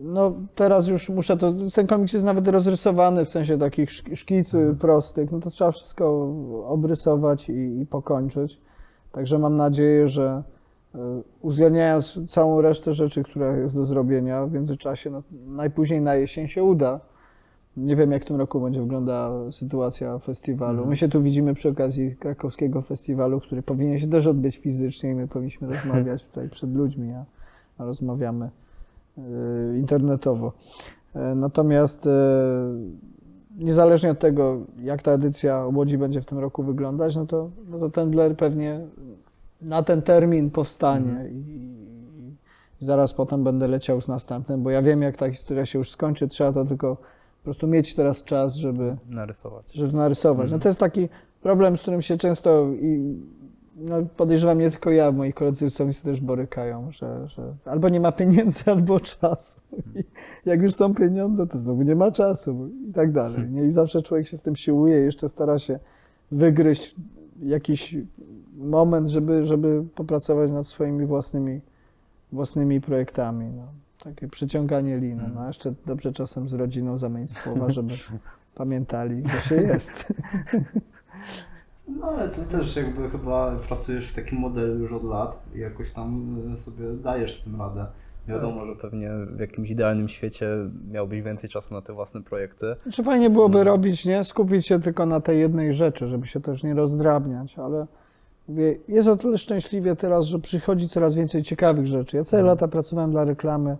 no, 0.00 0.32
teraz 0.54 0.88
już 0.88 1.08
muszę 1.08 1.36
to. 1.36 1.52
Ten 1.74 1.86
komiks 1.86 2.12
jest 2.12 2.24
nawet 2.24 2.48
rozrysowany 2.48 3.24
w 3.24 3.30
sensie 3.30 3.58
takich 3.58 3.90
szk- 3.90 4.16
szkicy 4.16 4.76
prostych. 4.80 5.32
No 5.32 5.40
to 5.40 5.50
trzeba 5.50 5.72
wszystko 5.72 6.34
obrysować 6.66 7.48
i, 7.48 7.80
i 7.80 7.86
pokończyć. 7.86 8.60
Także 9.12 9.38
mam 9.38 9.56
nadzieję, 9.56 10.08
że 10.08 10.42
e, 10.94 10.98
uwzględniając 11.42 12.30
całą 12.32 12.60
resztę 12.60 12.94
rzeczy, 12.94 13.22
która 13.22 13.56
jest 13.56 13.76
do 13.76 13.84
zrobienia 13.84 14.46
w 14.46 14.52
międzyczasie, 14.52 15.10
no, 15.10 15.22
najpóźniej 15.46 16.00
na 16.00 16.14
jesień 16.14 16.48
się 16.48 16.64
uda. 16.64 17.00
Nie 17.76 17.96
wiem, 17.96 18.12
jak 18.12 18.22
w 18.22 18.26
tym 18.26 18.36
roku 18.36 18.60
będzie 18.60 18.80
wyglądała 18.80 19.52
sytuacja 19.52 20.18
festiwalu. 20.18 20.70
Mhm. 20.72 20.88
My 20.88 20.96
się 20.96 21.08
tu 21.08 21.22
widzimy 21.22 21.54
przy 21.54 21.68
okazji 21.68 22.16
krakowskiego 22.16 22.82
festiwalu, 22.82 23.40
który 23.40 23.62
powinien 23.62 23.98
się 23.98 24.08
też 24.08 24.26
odbyć 24.26 24.56
fizycznie 24.56 25.10
i 25.10 25.14
my 25.14 25.28
powinniśmy 25.28 25.68
rozmawiać 25.72 26.24
tutaj 26.24 26.48
przed 26.48 26.74
ludźmi, 26.74 27.12
a, 27.12 27.24
a 27.78 27.84
rozmawiamy 27.84 28.50
e, 29.18 29.22
internetowo. 29.78 30.52
E, 31.14 31.34
Natomiast 31.34 32.06
e, 32.06 32.10
niezależnie 33.58 34.10
od 34.10 34.18
tego, 34.18 34.58
jak 34.82 35.02
ta 35.02 35.12
edycja 35.12 35.66
Łodzi 35.74 35.98
będzie 35.98 36.20
w 36.20 36.26
tym 36.26 36.38
roku 36.38 36.62
wyglądać, 36.62 37.16
no 37.16 37.26
to, 37.26 37.50
no 37.68 37.78
to 37.78 37.90
ten 37.90 38.10
Blair 38.10 38.36
pewnie 38.36 38.80
na 39.62 39.82
ten 39.82 40.02
termin 40.02 40.50
powstanie 40.50 41.10
Mhm. 41.10 41.30
i 41.30 41.70
zaraz 42.78 43.14
potem 43.14 43.44
będę 43.44 43.68
leciał 43.68 44.00
z 44.00 44.08
następnym, 44.08 44.62
bo 44.62 44.70
ja 44.70 44.82
wiem, 44.82 45.02
jak 45.02 45.16
ta 45.16 45.30
historia 45.30 45.66
się 45.66 45.78
już 45.78 45.90
skończy, 45.90 46.28
trzeba 46.28 46.52
to 46.52 46.64
tylko 46.64 46.96
po 47.40 47.44
prostu 47.44 47.66
mieć 47.66 47.94
teraz 47.94 48.24
czas, 48.24 48.54
żeby, 48.56 48.96
Narysować. 49.08 49.72
żeby 49.72 49.92
narysować. 49.92 50.38
No 50.38 50.44
Mhm. 50.44 50.60
to 50.60 50.68
jest 50.68 50.80
taki 50.80 51.08
problem, 51.42 51.76
z 51.76 51.82
którym 51.82 52.02
się 52.02 52.16
często 52.16 52.66
i 52.80 53.18
no 53.76 53.96
podejrzewam 54.16 54.58
nie 54.58 54.70
tylko 54.70 54.90
ja, 54.90 55.12
moi 55.12 55.32
koledzy 55.32 55.64
rysownicy 55.64 56.02
też 56.04 56.20
borykają, 56.20 56.92
że, 56.92 57.28
że 57.28 57.54
albo 57.64 57.88
nie 57.88 58.00
ma 58.00 58.12
pieniędzy, 58.12 58.62
albo 58.72 59.00
czasu. 59.00 59.60
I 59.94 60.04
jak 60.46 60.62
już 60.62 60.74
są 60.74 60.94
pieniądze, 60.94 61.46
to 61.46 61.58
znowu 61.58 61.82
nie 61.82 61.96
ma 61.96 62.10
czasu 62.10 62.68
i 62.88 62.92
tak 62.92 63.12
dalej. 63.12 63.48
Nie? 63.52 63.64
I 63.64 63.70
zawsze 63.70 64.02
człowiek 64.02 64.26
się 64.26 64.36
z 64.36 64.42
tym 64.42 64.56
siłuje, 64.56 64.96
jeszcze 64.96 65.28
stara 65.28 65.58
się 65.58 65.78
wygryźć 66.32 66.94
jakiś 67.42 67.96
moment, 68.56 69.08
żeby, 69.08 69.44
żeby 69.44 69.84
popracować 69.94 70.50
nad 70.50 70.66
swoimi 70.66 71.06
własnymi, 71.06 71.60
własnymi 72.32 72.80
projektami. 72.80 73.46
No. 73.56 73.62
Takie 74.04 74.28
przyciąganie 74.28 74.98
liny. 74.98 75.30
No, 75.34 75.40
a 75.40 75.46
jeszcze 75.46 75.74
dobrze 75.86 76.12
czasem 76.12 76.48
z 76.48 76.52
rodziną 76.54 76.98
zamienić 76.98 77.38
słowa, 77.38 77.70
żeby 77.76 77.94
pamiętali, 78.54 79.22
że 79.28 79.40
się 79.40 79.54
jest. 79.62 80.12
No 81.88 82.06
ale 82.06 82.28
ty 82.28 82.40
też 82.42 82.76
jakby 82.76 83.10
chyba 83.10 83.56
pracujesz 83.68 84.10
w 84.10 84.14
takim 84.14 84.38
modelu 84.38 84.78
już 84.78 84.92
od 84.92 85.04
lat 85.04 85.42
i 85.54 85.58
jakoś 85.58 85.92
tam 85.92 86.36
y, 86.54 86.58
sobie 86.58 86.92
dajesz 87.02 87.40
z 87.40 87.44
tym 87.44 87.60
radę. 87.60 87.86
Wiadomo, 88.28 88.66
że 88.66 88.76
pewnie 88.76 89.10
w 89.36 89.40
jakimś 89.40 89.70
idealnym 89.70 90.08
świecie 90.08 90.48
miałbyś 90.90 91.22
więcej 91.22 91.50
czasu 91.50 91.74
na 91.74 91.82
te 91.82 91.92
własne 91.92 92.22
projekty. 92.22 92.66
Czy 92.92 93.02
fajnie 93.02 93.30
byłoby 93.30 93.58
Mhm. 93.58 93.74
robić, 93.76 94.06
nie? 94.06 94.24
Skupić 94.24 94.66
się 94.66 94.80
tylko 94.80 95.06
na 95.06 95.20
tej 95.20 95.38
jednej 95.38 95.74
rzeczy, 95.74 96.06
żeby 96.08 96.26
się 96.26 96.40
też 96.40 96.62
nie 96.62 96.74
rozdrabniać, 96.74 97.58
ale 97.58 97.86
mówię, 98.48 98.76
jest 98.88 99.08
o 99.08 99.16
tyle 99.16 99.38
szczęśliwie 99.38 99.96
teraz, 99.96 100.24
że 100.24 100.38
przychodzi 100.38 100.88
coraz 100.88 101.14
więcej 101.14 101.42
ciekawych 101.42 101.86
rzeczy. 101.86 102.16
Ja 102.16 102.24
całe 102.24 102.40
Mhm. 102.40 102.52
lata 102.56 102.68
pracowałem 102.68 103.10
dla 103.10 103.24
reklamy, 103.24 103.76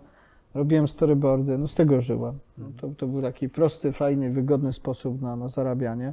robiłem 0.54 0.88
storyboardy, 0.88 1.58
no 1.58 1.68
z 1.68 1.74
tego 1.74 2.00
żyłem. 2.00 2.38
No, 2.58 2.66
to, 2.80 2.88
to 2.96 3.06
był 3.06 3.22
taki 3.22 3.48
prosty, 3.48 3.92
fajny, 3.92 4.30
wygodny 4.30 4.72
sposób 4.72 5.22
na, 5.22 5.36
na 5.36 5.48
zarabianie. 5.48 6.12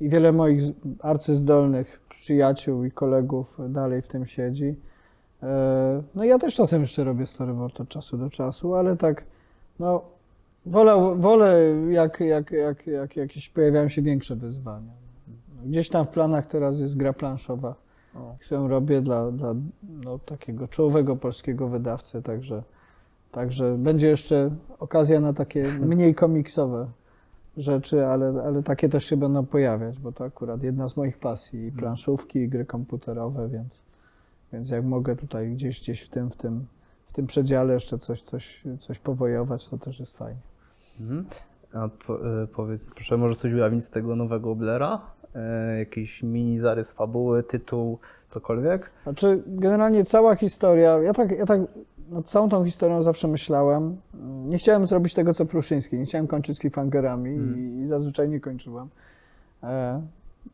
I 0.00 0.08
wiele 0.08 0.32
moich 0.32 0.62
arcyzdolnych 1.00 2.00
przyjaciół 2.08 2.84
i 2.84 2.90
kolegów 2.90 3.58
dalej 3.68 4.02
w 4.02 4.08
tym 4.08 4.26
siedzi. 4.26 4.76
E, 5.42 6.02
No 6.14 6.24
ja 6.24 6.38
też 6.38 6.54
czasem 6.54 6.80
jeszcze 6.80 7.04
robię 7.04 7.26
storyboard 7.26 7.80
od 7.80 7.88
czasu 7.88 8.18
do 8.18 8.30
czasu, 8.30 8.74
ale 8.74 8.96
tak, 8.96 9.24
no 9.78 10.02
wolę, 10.66 11.14
wolę 11.18 11.58
jak, 11.90 12.20
jak, 12.20 12.50
jak, 12.50 12.86
jak 12.86 13.16
jakieś 13.16 13.48
pojawiają 13.48 13.88
się 13.88 14.02
większe 14.02 14.36
wyzwania. 14.36 14.92
Gdzieś 15.64 15.88
tam 15.88 16.06
w 16.06 16.08
planach 16.08 16.46
teraz 16.46 16.80
jest 16.80 16.96
gra 16.96 17.12
planszowa, 17.12 17.74
O. 18.14 18.36
którą 18.40 18.68
robię 18.68 19.02
dla, 19.02 19.30
dla 19.30 19.54
no, 20.04 20.18
takiego 20.18 20.68
czołowego 20.68 21.16
polskiego 21.16 21.68
wydawcy, 21.68 22.22
także, 22.22 22.62
także 23.34 23.78
będzie 23.78 24.08
jeszcze 24.08 24.50
okazja 24.78 25.20
na 25.20 25.32
takie 25.32 25.62
mniej 25.80 26.14
komiksowe 26.14 26.86
rzeczy, 27.56 28.06
ale, 28.06 28.42
ale 28.46 28.62
takie 28.62 28.88
też 28.88 29.04
się 29.04 29.16
będą 29.16 29.46
pojawiać, 29.46 29.98
bo 29.98 30.12
to 30.12 30.24
akurat 30.24 30.62
jedna 30.62 30.88
z 30.88 30.96
moich 30.96 31.18
pasji, 31.18 31.66
i 31.66 31.72
planszówki, 31.72 32.38
i 32.38 32.48
gry 32.48 32.64
komputerowe, 32.64 33.48
więc, 33.48 33.82
więc 34.52 34.70
jak 34.70 34.84
mogę 34.84 35.16
tutaj 35.16 35.52
gdzieś, 35.52 35.80
gdzieś 35.80 36.02
w 36.02 36.08
tym, 36.08 36.30
w 36.30 36.36
tym, 36.36 36.66
w 37.06 37.12
tym 37.12 37.26
przedziale 37.26 37.74
jeszcze 37.74 37.98
coś, 37.98 38.22
coś, 38.22 38.64
coś 38.80 38.98
powojować, 38.98 39.68
to 39.68 39.78
też 39.78 40.00
jest 40.00 40.16
fajnie. 40.16 40.40
Mhm. 41.00 41.24
A 41.72 41.88
po, 42.06 42.42
y, 42.42 42.46
powiedz, 42.46 42.84
proszę, 42.84 43.16
może 43.16 43.34
coś 43.34 43.52
ujawnić 43.52 43.84
z 43.84 43.90
tego 43.90 44.16
nowego 44.16 44.54
Blera? 44.54 45.00
E, 45.34 45.78
jakiś 45.78 46.22
mini 46.22 46.60
zarys 46.60 46.92
fabuły, 46.92 47.42
tytuł, 47.42 47.98
cokolwiek? 48.30 48.90
Znaczy, 49.02 49.42
generalnie 49.46 50.04
cała 50.04 50.36
historia, 50.36 50.98
ja 50.98 51.12
tak, 51.12 51.38
ja 51.38 51.46
tak 51.46 51.60
nad 52.10 52.26
całą 52.26 52.48
tą 52.48 52.64
historią 52.64 53.02
zawsze 53.02 53.28
myślałem. 53.28 53.96
Nie 54.46 54.58
chciałem 54.58 54.86
zrobić 54.86 55.14
tego, 55.14 55.34
co 55.34 55.46
Pruszyński, 55.46 55.98
nie 55.98 56.04
chciałem 56.04 56.26
kończyć 56.26 56.56
z 56.56 56.60
cliffhangerami 56.60 57.30
Mm. 57.30 57.84
i, 57.84 57.86
zazwyczaj 57.86 58.28
nie 58.28 58.40
kończyłem. 58.40 58.88
E, 59.62 60.02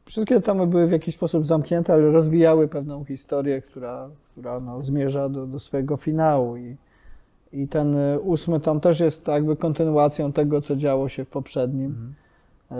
wszystkie 0.05 0.41
tomy 0.41 0.67
były 0.67 0.87
w 0.87 0.93
jakiś 0.93 1.15
sposób 1.15 1.45
zamknięte, 1.45 1.93
ale 1.93 2.11
rozwijały 2.11 2.69
pewną 2.69 3.05
historię, 3.05 3.63
która, 3.63 4.09
która 4.33 4.61
no, 4.61 4.83
zmierza 4.83 5.29
do, 5.29 5.47
do 5.47 5.59
swojego 5.59 5.97
finału. 5.97 6.57
I, 6.57 6.77
I 7.53 7.69
ten 7.69 7.97
e, 7.97 8.21
ósmy 8.21 8.61
tom 8.61 8.81
też 8.81 9.01
jest 9.01 9.27
jakby 9.27 9.57
kontynuacją 9.57 10.33
tego, 10.33 10.61
co 10.61 10.77
działo 10.77 11.09
się 11.09 11.25
w 11.25 11.29
poprzednim. 11.29 12.15
E, 12.71 12.77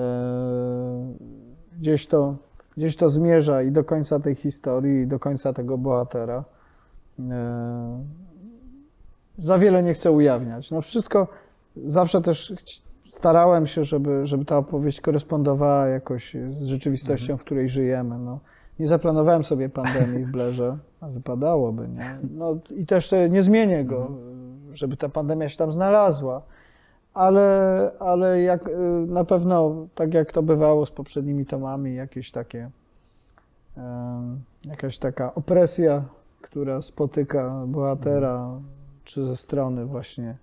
gdzieś 1.79 2.07
to, 2.07 2.37
gdzieś 2.77 2.97
to 2.97 3.11
zmierza 3.11 3.63
i 3.63 3.73
do 3.73 3.85
końca 3.85 4.21
tej 4.21 4.35
historii, 4.35 5.03
i 5.03 5.07
do 5.07 5.19
końca 5.19 5.53
tego 5.53 5.79
bohatera. 5.79 6.45
E, 7.19 8.05
Za 9.41 9.59
wiele 9.59 9.83
nie 9.83 9.95
chcę 9.95 10.13
ujawniać. 10.13 10.71
No 10.71 10.81
wszystko, 10.81 11.29
zawsze 11.77 12.21
też 12.21 12.55
starałem 13.07 13.67
się, 13.67 13.85
żeby, 13.85 14.27
żeby 14.27 14.45
ta 14.45 14.57
opowieść 14.57 15.01
korespondowała 15.01 15.87
jakoś 15.87 16.37
z 16.61 16.65
rzeczywistością, 16.65 17.37
w 17.37 17.41
której 17.41 17.69
żyjemy. 17.69 18.19
No, 18.19 18.41
nie 18.79 18.87
zaplanowałem 18.87 19.45
sobie 19.45 19.69
pandemii 19.69 20.25
w 20.25 20.31
Blerze, 20.31 20.79
a 21.01 21.09
wypadałoby, 21.09 21.89
nie? 21.89 22.19
No, 22.31 22.59
I 22.71 22.87
też 22.87 23.15
nie 23.31 23.43
zmienię 23.43 23.85
go, 23.85 24.11
żeby 24.73 24.97
ta 24.97 25.09
pandemia 25.09 25.49
się 25.49 25.57
tam 25.57 25.73
znalazła 25.73 26.43
ale, 27.15 27.91
ale 28.01 28.43
jak, 28.43 28.69
y, 28.69 28.73
na 29.07 29.25
pewno, 29.25 29.87
tak 29.95 30.15
jak 30.15 30.33
to 30.33 30.43
bywało 30.43 30.87
z 30.87 30.91
poprzednimi 30.91 31.47
tomami, 31.47 31.95
jakieś 31.95 32.31
takie, 32.31 32.71
jakaś 34.65 34.99
taka 34.99 35.35
opresja, 35.35 36.05
która 36.41 36.83
spotyka 36.83 37.65
bohatera, 37.67 38.61
czy 39.11 39.25
ze 39.25 39.37
strony 39.37 39.87
właśnie, 39.87 40.37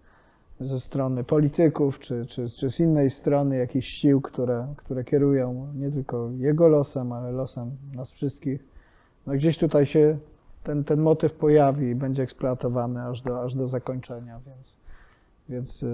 ze 0.59 0.79
strony 0.79 1.23
polityków, 1.23 1.99
czy, 1.99 2.25
czy, 2.25 2.49
czy 2.49 2.69
z 2.69 2.79
innej 2.79 3.09
strony 3.09 3.57
jakichś 3.57 3.87
sił, 3.87 4.21
które, 4.21 4.67
które 4.77 5.03
kierują 5.03 5.67
nie 5.75 5.91
tylko 5.91 6.29
jego 6.31 6.67
losem, 6.67 7.11
ale 7.11 7.31
losem 7.31 7.71
nas 7.93 8.11
wszystkich. 8.11 8.65
No 9.27 9.33
gdzieś 9.33 9.57
tutaj 9.57 9.85
się 9.85 10.17
ten, 10.63 10.83
ten 10.83 11.01
motyw 11.01 11.33
pojawi 11.33 11.87
i 11.87 11.95
będzie 11.95 12.23
eksploatowany 12.23 13.01
aż 13.01 13.21
do, 13.21 13.41
aż 13.41 13.53
do 13.55 13.67
zakończenia, 13.67 14.39
więc 14.47 14.77
więc 15.49 15.83
y, 15.83 15.87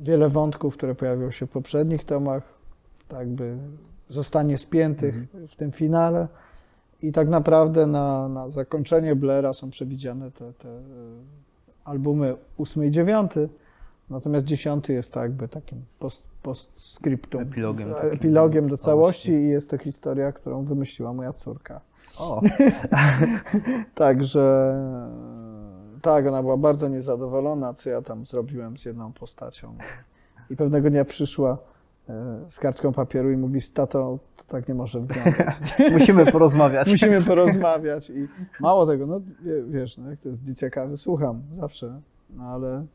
wiele 0.00 0.28
wątków, 0.28 0.74
które 0.74 0.94
pojawią 0.94 1.30
się 1.30 1.46
w 1.46 1.50
poprzednich 1.50 2.04
tomach, 2.04 2.42
tak 3.08 3.28
by 3.28 3.56
zostanie 4.08 4.58
spiętych 4.58 5.14
w 5.48 5.56
tym 5.56 5.72
finale. 5.72 6.28
I 7.02 7.12
tak 7.12 7.28
naprawdę 7.28 7.86
na, 7.86 8.28
na 8.28 8.48
zakończenie 8.48 9.16
Blaira 9.16 9.52
są 9.52 9.70
przewidziane 9.70 10.30
te, 10.30 10.52
te 10.52 10.68
y, 10.68 10.82
albumy 11.88 12.36
8 12.58 12.84
i 12.84 12.90
9. 12.90 13.32
Natomiast 14.10 14.46
10 14.46 14.88
jest 14.88 15.12
tak 15.12 15.22
jakby 15.22 15.48
takim 15.48 15.84
post, 15.98 16.26
postscriptum. 16.42 17.42
Epilogiem 17.42 17.94
takim 17.94 18.12
Epilogiem 18.12 18.68
do 18.68 18.76
całości 18.76 19.32
i 19.32 19.48
jest 19.48 19.70
to 19.70 19.78
historia, 19.78 20.32
którą 20.32 20.64
wymyśliła 20.64 21.12
moja 21.12 21.32
córka. 21.32 21.80
O, 22.18 22.40
Także 23.94 24.74
tak, 26.02 26.26
ona 26.26 26.42
była 26.42 26.56
bardzo 26.56 26.88
niezadowolona, 26.88 27.74
co 27.74 27.90
ja 27.90 28.02
tam 28.02 28.26
zrobiłem 28.26 28.78
z 28.78 28.84
jedną 28.84 29.12
postacią. 29.12 29.74
I 30.50 30.56
pewnego 30.56 30.90
dnia 30.90 31.04
przyszła 31.04 31.52
e, 31.52 31.56
z 32.48 32.58
kartką 32.58 32.92
papieru 32.92 33.30
i 33.30 33.36
mówi, 33.36 33.60
tato, 33.74 34.18
to 34.36 34.44
tak 34.48 34.68
nie 34.68 34.74
może 34.74 35.00
wyglądać. 35.00 35.56
musimy 35.92 36.32
porozmawiać. 36.32 36.90
Musimy 36.92 37.22
porozmawiać. 37.22 38.10
I 38.10 38.28
mało 38.60 38.86
tego, 38.86 39.06
no 39.06 39.20
wie- 39.42 39.62
wiesz, 39.62 39.98
no, 39.98 40.10
jak 40.10 40.20
to 40.20 40.28
jest 40.28 40.44
dzieciakawy, 40.44 40.96
słucham 40.96 41.42
zawsze, 41.52 42.00
no 42.30 42.44
ale 42.44 42.86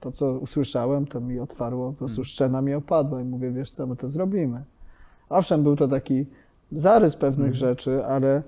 to, 0.00 0.10
co 0.10 0.32
usłyszałem, 0.32 1.06
to 1.06 1.20
mi 1.20 1.40
otwarło, 1.40 1.92
po 1.92 1.98
prostu 1.98 2.24
szczena 2.24 2.62
mi 2.62 2.74
opadła 2.74 3.20
i 3.20 3.24
mówię, 3.24 3.50
wiesz 3.50 3.70
co, 3.70 3.86
my 3.86 3.96
to 3.96 4.08
zrobimy. 4.08 4.64
Owszem, 5.28 5.62
był 5.62 5.76
to 5.76 5.88
taki 5.88 6.26
zarys 6.72 7.16
pewnych 7.16 7.54
rzeczy, 7.54 8.04
ale, 8.06 8.42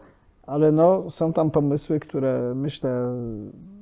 ale 0.46 0.72
no, 0.72 1.11
są 1.11 1.33
tam 1.33 1.51
pomysły, 1.51 2.01
które 2.01 2.55
myślę, 2.55 3.14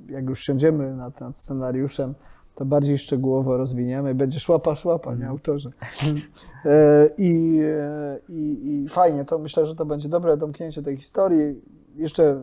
jak 0.09 0.29
już 0.29 0.40
siądziemy 0.43 0.97
nad, 0.97 1.21
nad 1.21 1.38
scenariuszem, 1.38 2.14
to 2.61 2.64
bardziej 2.64 2.99
szczegółowo 2.99 3.57
rozwiniemy. 3.57 4.14
Będzie 4.14 4.40
szłapa, 4.40 4.77
szłapa, 4.77 5.14
nie 5.14 5.29
autorze. 5.29 5.70
E, 6.64 7.11
I, 7.18 7.61
e, 7.64 8.18
i, 8.29 8.83
I 8.85 8.88
fajnie, 8.88 9.25
to 9.25 9.38
myślę, 9.38 9.66
że 9.66 9.75
to 9.75 9.85
będzie 9.85 10.09
dobre 10.09 10.37
domknięcie 10.37 10.83
tej 10.83 10.96
historii. 10.96 11.61
Jeszcze 11.96 12.42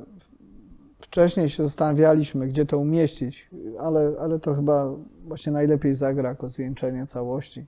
wcześniej 1.00 1.50
się 1.50 1.64
zastanawialiśmy, 1.64 2.48
gdzie 2.48 2.66
to 2.66 2.78
umieścić, 2.78 3.50
ale, 3.80 4.12
ale 4.22 4.40
to 4.40 4.56
chyba 4.56 4.94
właśnie 5.28 5.52
najlepiej 5.52 5.94
zagra 5.94 6.30
jako 6.30 6.50
zwieńczenie 6.50 7.08
całości. 7.08 7.66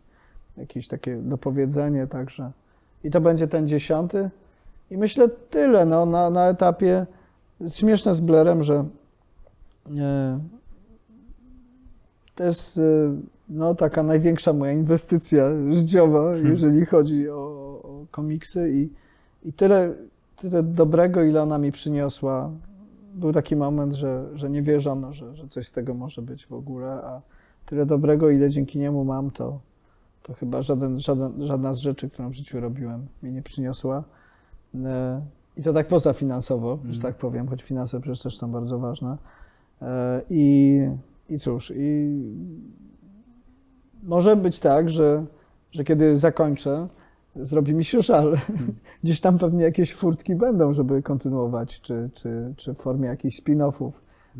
jakieś 0.57 0.87
takie 0.87 1.17
dopowiedzenie, 1.17 2.07
także. 2.07 2.51
I 3.03 3.11
to 3.11 3.21
będzie 3.21 3.47
ten 3.47 3.67
dziesiąty. 3.67 4.29
I 4.91 4.97
myślę 4.97 5.29
tyle, 5.49 5.85
no, 5.85 6.05
na, 6.05 6.29
na 6.29 6.47
etapie. 6.47 7.05
Śmieszne 7.67 8.13
z 8.13 8.21
Blairem, 8.21 8.63
że 8.63 8.85
e, 9.97 10.39
to 12.39 12.45
jest 12.45 12.77
e, 12.77 12.81
no, 13.49 13.75
taka 13.75 14.03
największa 14.03 14.53
moja 14.53 14.71
inwestycja 14.71 15.45
życiowa, 15.75 16.31
Hmm. 16.33 16.51
jeżeli 16.51 16.85
chodzi 16.85 17.29
o, 17.29 17.35
o 17.83 18.05
komiksy 18.11 18.71
i, 18.73 18.89
i 19.49 19.53
tyle, 19.53 19.93
tyle 20.35 20.63
dobrego, 20.63 21.23
ile 21.23 21.41
ona 21.43 21.57
mi 21.57 21.71
przyniosła. 21.71 22.51
Był 23.15 23.33
taki 23.33 23.55
moment, 23.55 23.95
że, 23.95 24.25
że 24.33 24.49
nie 24.49 24.61
wierzono, 24.61 25.13
że, 25.13 25.35
że 25.35 25.47
coś 25.47 25.67
z 25.67 25.71
tego 25.71 25.93
może 25.93 26.21
być 26.21 26.45
w 26.45 26.53
ogóle, 26.53 26.87
a 26.91 27.21
tyle 27.65 27.85
dobrego, 27.85 28.29
ile 28.29 28.49
dzięki 28.49 28.79
niemu 28.79 29.03
mam, 29.03 29.31
to, 29.31 29.59
to 30.23 30.33
chyba 30.33 30.61
żaden, 30.61 30.99
żaden, 30.99 31.47
żadna 31.47 31.73
z 31.73 31.77
rzeczy, 31.79 32.09
którą 32.09 32.29
w 32.29 32.33
życiu 32.33 32.59
robiłem, 32.59 33.07
mi 33.23 33.31
nie 33.31 33.41
przyniosła. 33.41 34.03
E, 34.75 35.21
I 35.57 35.61
to 35.63 35.73
tak 35.73 35.87
poza 35.87 36.13
finansowo, 36.13 36.75
że 36.83 36.95
Mhm. 36.95 37.01
tak 37.01 37.15
powiem, 37.15 37.47
choć 37.47 37.63
finanse 37.63 37.99
przecież 37.99 38.21
też 38.21 38.37
są 38.37 38.51
bardzo 38.51 38.79
ważne. 38.79 39.17
E, 39.81 40.21
I, 40.29 40.81
i 41.29 41.39
cóż, 41.39 41.73
i 41.75 42.19
może 44.03 44.35
być 44.35 44.59
tak, 44.59 44.89
że, 44.89 45.25
że 45.71 45.83
kiedy 45.83 46.15
zakończę, 46.15 46.87
zrobi 47.35 47.73
mi 47.73 47.83
się 47.85 48.01
żal. 48.01 48.37
Gdzieś 49.03 49.21
tam 49.21 49.37
pewnie 49.37 49.63
jakieś 49.63 49.95
furtki 49.95 50.35
będą, 50.35 50.73
żeby 50.73 51.01
kontynuować, 51.03 51.81
czy, 51.81 52.09
czy, 52.13 52.53
czy 52.57 52.73
w 52.73 52.77
formie 52.77 53.07
jakichś 53.07 53.41
spin-offów, 53.41 53.91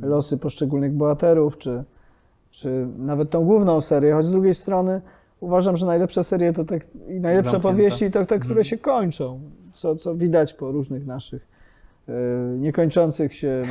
losy 0.02 0.38
poszczególnych 0.38 0.93
bohaterów, 0.93 1.58
czy, 1.58 1.84
czy 2.52 2.88
nawet 2.97 3.30
tą 3.30 3.45
główną 3.45 3.82
serię, 3.82 4.13
choć 4.13 4.25
z 4.25 4.32
drugiej 4.32 4.54
strony 4.54 5.02
uważam, 5.39 5.78
że 5.78 5.86
najlepsze 5.86 6.23
serie 6.23 6.54
to 6.54 6.65
tak, 6.65 6.88
i 7.08 7.19
najlepsze 7.19 7.52
Zamknięte. 7.52 7.78
powieści 7.78 8.12
to 8.12 8.19
te, 8.25 8.39
które 8.39 8.52
Mhm. 8.52 8.63
się 8.63 8.78
kończą, 8.78 9.39
co, 9.73 9.95
co 9.95 10.15
widać 10.15 10.54
po 10.54 10.71
różnych 10.71 11.06
naszych 11.06 11.47
niekończących 12.58 13.34
się 13.34 13.63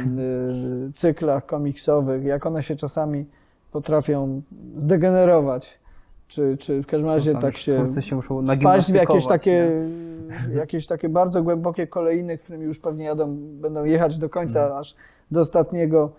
e, 0.89 0.93
cyklach 0.93 1.47
komiksowych, 1.47 2.25
jak 2.25 2.47
one 2.47 2.63
się 2.63 2.77
czasami 2.77 3.27
potrafią 3.73 4.43
zdegenerować, 4.77 5.79
czy, 6.29 6.57
czy 6.57 6.83
w 6.83 6.87
każdym 6.87 7.11
razie 7.11 7.33
Tam 7.33 7.43
tak 7.43 7.57
się 7.57 7.91
się 8.01 8.17
muszą 8.17 8.47
wpaść 8.61 8.93
w 8.93 8.95
jakieś 8.95 9.27
takie, 9.27 9.71
nie? 10.49 10.55
jakieś 10.55 10.87
takie 10.87 11.09
bardzo 11.09 11.43
głębokie 11.43 11.87
kolejny, 11.87 12.39
którymi 12.39 12.65
już 12.65 12.79
pewnie 12.79 13.05
jadą, 13.05 13.37
będą 13.37 13.85
jechać 13.85 14.19
do 14.19 14.29
końca, 14.29 14.61
Mhm. 14.61 14.81
aż 14.81 14.95
do 15.31 15.41
ostatniego 15.41 16.13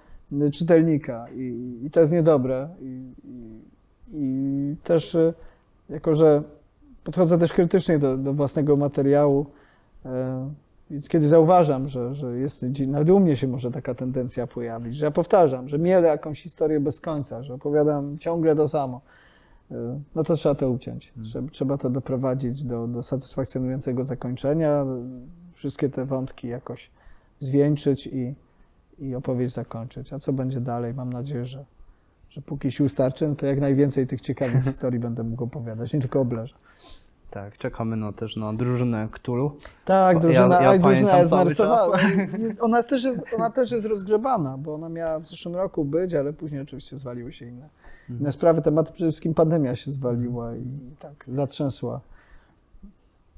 czytelnika. 0.53 1.25
I, 1.35 1.79
i 1.83 1.91
to 1.91 1.99
jest 1.99 2.11
niedobre. 2.11 2.69
I, 2.81 3.13
i, 3.23 3.61
i 4.13 4.75
też, 4.83 5.17
jako 5.89 6.15
że 6.15 6.43
podchodzę 7.03 7.37
też 7.37 7.53
krytycznie 7.53 7.99
do, 7.99 8.17
do 8.17 8.33
własnego 8.33 8.75
materiału, 8.75 9.45
e, 10.05 10.49
więc 10.91 11.09
kiedy 11.09 11.27
zauważam, 11.27 11.87
że, 11.87 12.15
że 12.15 12.37
jest, 12.37 12.65
nawet 12.87 13.09
u 13.09 13.19
mnie 13.19 13.37
się 13.37 13.47
może 13.47 13.71
taka 13.71 13.95
tendencja 13.95 14.47
pojawić, 14.47 14.95
że 14.95 15.05
ja 15.05 15.11
powtarzam, 15.11 15.69
że 15.69 15.79
mielę 15.79 16.07
jakąś 16.07 16.41
historię 16.41 16.79
bez 16.79 17.01
końca, 17.01 17.43
że 17.43 17.53
opowiadam 17.53 18.17
ciągle 18.17 18.55
to 18.55 18.67
samo, 18.67 19.01
e, 19.71 19.99
no 20.15 20.23
to 20.23 20.35
trzeba 20.35 20.55
to 20.55 20.69
uciąć. 20.69 21.13
Trzeba, 21.23 21.49
trzeba 21.49 21.77
to 21.77 21.89
doprowadzić 21.89 22.63
do, 22.63 22.87
do 22.87 23.03
satysfakcjonującego 23.03 24.03
zakończenia, 24.03 24.85
wszystkie 25.53 25.89
te 25.89 26.05
wątki 26.05 26.47
jakoś 26.47 26.91
zwieńczyć 27.39 28.07
i, 28.07 28.35
i 28.99 29.15
opowieść 29.15 29.53
zakończyć. 29.53 30.13
A 30.13 30.19
co 30.19 30.33
będzie 30.33 30.61
dalej? 30.61 30.93
Mam 30.93 31.13
nadzieję, 31.13 31.45
że, 31.45 31.65
że 32.29 32.41
póki 32.41 32.71
sił 32.71 32.89
starczy, 32.89 33.27
no 33.27 33.35
to 33.35 33.45
jak 33.45 33.59
najwięcej 33.59 34.07
tych 34.07 34.21
ciekawych 34.21 34.63
historii 34.69 34.99
będę 34.99 35.23
mógł 35.23 35.43
opowiadać, 35.43 35.93
nie 35.93 35.99
tylko 35.99 36.21
o 36.21 36.25
Blairze. 36.25 36.55
Tak, 37.31 37.57
czekamy 37.57 37.95
no, 37.95 38.13
też 38.13 38.35
na 38.35 38.53
drużynę 38.53 39.07
Cthulhu. 39.11 39.51
Tak, 39.85 40.19
drużyna, 40.19 40.61
ja 40.61 40.73
ja, 40.73 40.79
drużyna 40.79 41.17
jest 41.19 41.31
narysowana. 41.31 41.97
Ona 42.61 42.83
też, 42.83 43.03
jest, 43.03 43.23
ona 43.35 43.49
też 43.49 43.71
jest 43.71 43.87
rozgrzebana, 43.87 44.57
bo 44.57 44.73
ona 44.75 44.89
miała 44.89 45.19
w 45.19 45.27
zeszłym 45.27 45.55
roku 45.55 45.85
być, 45.85 46.13
ale 46.13 46.33
później 46.33 46.61
oczywiście 46.61 46.97
zwaliły 46.97 47.31
się 47.33 47.45
inne, 47.45 47.69
Mhm. 48.01 48.19
inne 48.19 48.31
sprawy. 48.31 48.61
Tematy 48.61 48.91
przede 48.93 49.11
wszystkim 49.11 49.33
pandemia 49.33 49.75
się 49.75 49.91
zwaliła 49.91 50.55
i 50.55 50.63
tak 50.99 51.25
zatrzęsła. 51.27 52.01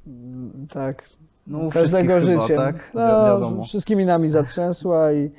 Mm, 0.08 0.68
Tak, 0.74 1.10
No, 1.48 1.70
każdego 1.70 2.14
chyba, 2.20 2.42
życiem. 2.42 2.58
tak? 2.58 2.92
No, 2.94 3.64
wszystkimi 3.64 4.06
nami 4.06 4.30
zatrzęsła 4.30 5.12
i, 5.12 5.32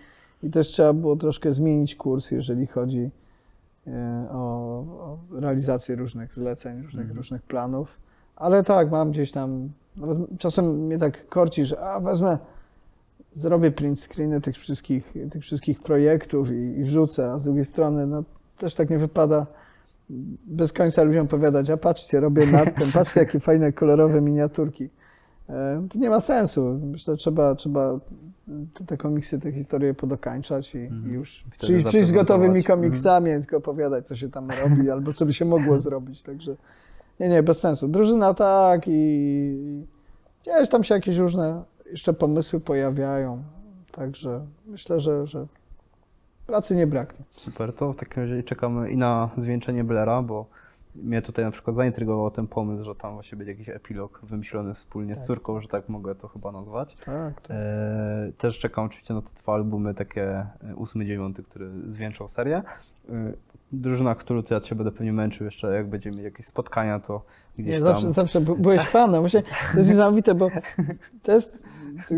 i 0.42 0.50
też 0.50 0.68
trzeba 0.68 0.92
było 0.92 1.16
troszkę 1.16 1.52
zmienić 1.52 1.94
kurs, 1.94 2.30
jeżeli 2.30 2.66
chodzi 2.66 3.10
e, 3.86 4.26
o, 4.30 4.36
o 4.80 5.18
realizację 5.40 5.96
różnych 5.96 6.34
zleceń, 6.34 6.82
różnych, 6.82 7.02
Mhm. 7.02 7.16
różnych 7.18 7.42
planów. 7.42 7.88
Ale 8.36 8.62
tak, 8.62 8.90
mam 8.90 9.10
gdzieś 9.10 9.32
tam, 9.32 9.68
czasem 10.38 10.64
mnie 10.86 10.98
tak 10.98 11.28
korci, 11.28 11.64
że 11.64 11.80
a 11.80 12.00
wezmę, 12.00 12.38
zrobię 13.32 13.70
print 13.70 14.00
screeny 14.00 14.40
tych 14.40 14.56
wszystkich, 14.56 15.14
tych 15.30 15.42
wszystkich 15.42 15.80
projektów 15.82 16.50
i, 16.50 16.54
i 16.54 16.84
wrzucę, 16.84 17.32
a 17.32 17.38
z 17.38 17.44
drugiej 17.44 17.64
strony 17.64 18.06
no, 18.06 18.24
też 18.58 18.74
tak 18.74 18.90
nie 18.90 18.98
wypada 18.98 19.46
bez 20.46 20.72
końca 20.72 21.02
ludziom 21.02 21.24
opowiadać, 21.26 21.70
a 21.70 21.76
patrzcie, 21.76 22.20
robię 22.20 22.46
nad 22.46 22.74
tym, 22.74 22.92
patrzcie 22.92 23.20
jakie 23.20 23.40
fajne 23.50 23.72
kolorowe 23.72 24.20
miniaturki. 24.20 24.88
E, 25.48 25.86
To 25.92 25.98
nie 25.98 26.10
ma 26.10 26.20
sensu. 26.20 26.80
Myślę, 26.82 27.14
że 27.14 27.18
trzeba, 27.18 27.54
trzeba 27.54 27.98
te, 28.74 28.84
te 28.84 28.96
komiksy, 28.96 29.38
te 29.38 29.52
historie 29.52 29.94
podokańczać 29.94 30.74
i, 30.74 30.78
Mhm. 30.78 31.10
i 31.10 31.14
już 31.14 31.44
przyjść, 31.58 31.86
przyjść 31.86 32.08
z 32.08 32.12
gotowymi 32.12 32.48
zaprezentować. 32.48 32.76
komiksami, 32.80 33.30
nie 33.30 33.38
tylko 33.38 33.56
opowiadać, 33.56 34.06
co 34.06 34.16
się 34.16 34.28
tam 34.30 34.48
robi, 34.62 34.90
albo 34.90 35.12
co 35.12 35.26
by 35.26 35.34
się 35.34 35.44
mogło 35.44 35.78
zrobić. 35.78 36.22
Także 36.22 36.56
nie, 37.20 37.28
nie, 37.28 37.42
bez 37.42 37.60
sensu. 37.60 37.88
Drużyna 37.88 38.34
tak 38.34 38.82
i, 38.86 39.86
gdzieś 40.42 40.68
tam 40.68 40.84
się 40.84 40.94
jakieś 40.94 41.16
różne 41.16 41.62
jeszcze 41.90 42.12
pomysły 42.12 42.60
pojawiają. 42.60 43.42
Także 43.92 44.46
myślę, 44.66 45.00
że, 45.00 45.26
że 45.26 45.46
pracy 46.46 46.76
nie 46.76 46.86
braknie. 46.86 47.24
Super, 47.32 47.72
to 47.74 47.92
w 47.92 47.96
takim 47.96 48.22
razie 48.22 48.42
czekamy 48.42 48.90
i 48.90 48.96
na 48.96 49.30
zwieńczenie 49.36 49.84
Blaira, 49.84 50.22
bo 50.22 50.46
mnie 50.94 51.22
tutaj 51.22 51.44
na 51.44 51.50
przykład 51.50 51.76
zaintrygował 51.76 52.30
ten 52.30 52.46
pomysł, 52.46 52.84
że 52.84 52.94
tam 52.94 53.14
właśnie 53.14 53.38
będzie 53.38 53.52
jakiś 53.52 53.68
epilog 53.68 54.20
wymyślony 54.22 54.74
wspólnie 54.74 55.14
z 55.14 55.18
Tak. 55.18 55.26
córką, 55.26 55.60
że 55.60 55.68
tak 55.68 55.88
mogę 55.88 56.14
to 56.14 56.28
chyba 56.28 56.52
nazwać. 56.52 56.94
Tak, 56.94 57.40
tak. 57.40 57.50
E, 57.50 58.32
też 58.38 58.58
czekam 58.58 58.84
oczywiście 58.84 59.14
na 59.14 59.22
te 59.22 59.30
dwa 59.42 59.54
albumy, 59.54 59.94
takie 59.94 60.24
e, 60.30 60.74
ósmy, 60.76 61.06
dziewiąty, 61.06 61.42
który 61.42 61.70
zwieńczą 61.88 62.28
serię. 62.28 62.56
E, 63.08 63.32
drużyna, 63.72 64.14
którą 64.14 64.42
to 64.42 64.54
ja 64.54 64.60
cię 64.60 64.74
będę 64.74 64.92
pewnie 64.92 65.12
męczył 65.12 65.44
jeszcze, 65.44 65.74
jak 65.74 65.88
będziemy 65.88 66.16
mieli 66.16 66.24
jakieś 66.24 66.46
spotkania, 66.46 67.00
to 67.00 67.22
gdzieś 67.58 67.72
Nie, 67.72 67.78
tam... 67.78 67.86
zawsze, 67.86 68.10
zawsze 68.10 68.40
by- 68.40 68.56
byłeś 68.56 68.80
fanem. 68.80 69.20
Właśnie 69.20 69.42
to 69.42 69.78
jest 69.78 69.90
niesamowite, 69.90 70.34
bo 70.34 70.48
to 71.22 71.32
jest, 71.32 71.64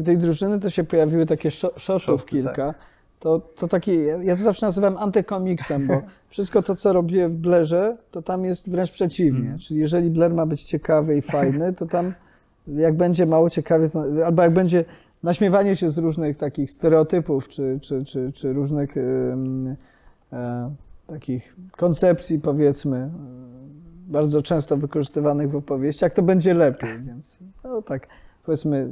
tej- 0.05 0.19
drużyny 0.19 0.61
to 0.61 0.71
się 0.71 0.85
pojawiły 0.85 1.27
takie 1.27 1.51
shortów 1.51 2.03
Shorty, 2.03 2.27
kilka. 2.27 2.75
To, 3.21 3.39
to 3.39 3.69
taki, 3.69 3.99
ja 4.25 4.37
to 4.37 4.43
zawsze 4.43 4.67
nazywam 4.67 4.97
antykomiksem, 4.97 5.87
bo 5.87 6.03
wszystko 6.29 6.63
to, 6.63 6.75
co 6.75 6.93
robię 6.93 7.29
w 7.29 7.35
Blerze, 7.35 7.97
to 8.11 8.23
tam 8.23 8.45
jest 8.45 8.71
wręcz 8.71 8.91
przeciwnie. 8.91 9.41
Mhm. 9.41 9.59
Czyli 9.59 9.81
jeżeli 9.81 10.11
Blair 10.11 10.35
ma 10.35 10.47
być 10.47 10.65
ciekawy 10.65 11.17
i 11.17 11.23
fajny, 11.23 11.73
to 11.73 11.87
tam 11.87 12.13
jak 12.69 12.97
będzie 12.97 13.27
mało 13.27 13.51
ciekawy, 13.51 13.91
to, 13.91 14.05
albo 14.27 14.43
jak 14.43 14.53
będzie 14.53 14.85
naśmiewanie 15.23 15.77
się 15.77 15.89
z 15.89 15.99
różnych 15.99 16.37
takich 16.37 16.71
stereotypów, 16.71 17.49
czy, 17.49 17.79
czy, 17.83 18.05
czy, 18.05 18.33
czy 18.33 18.53
różnych 18.53 18.97
e, 18.97 20.71
takich 21.07 21.57
koncepcji, 21.77 22.39
powiedzmy, 22.41 22.97
e, 22.97 23.11
bardzo 24.07 24.43
często 24.43 24.77
wykorzystywanych 24.77 25.51
w 25.51 25.57
opowieściach, 25.57 26.13
to 26.13 26.23
będzie 26.23 26.55
lepiej, 26.55 27.03
więc 27.07 27.39
no 27.65 27.83
tak, 27.83 28.09
powiedzmy, 28.45 28.91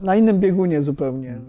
na, 0.00 0.16
innym 0.16 0.40
biegunie 0.40 0.82
zupełnie 0.82 1.40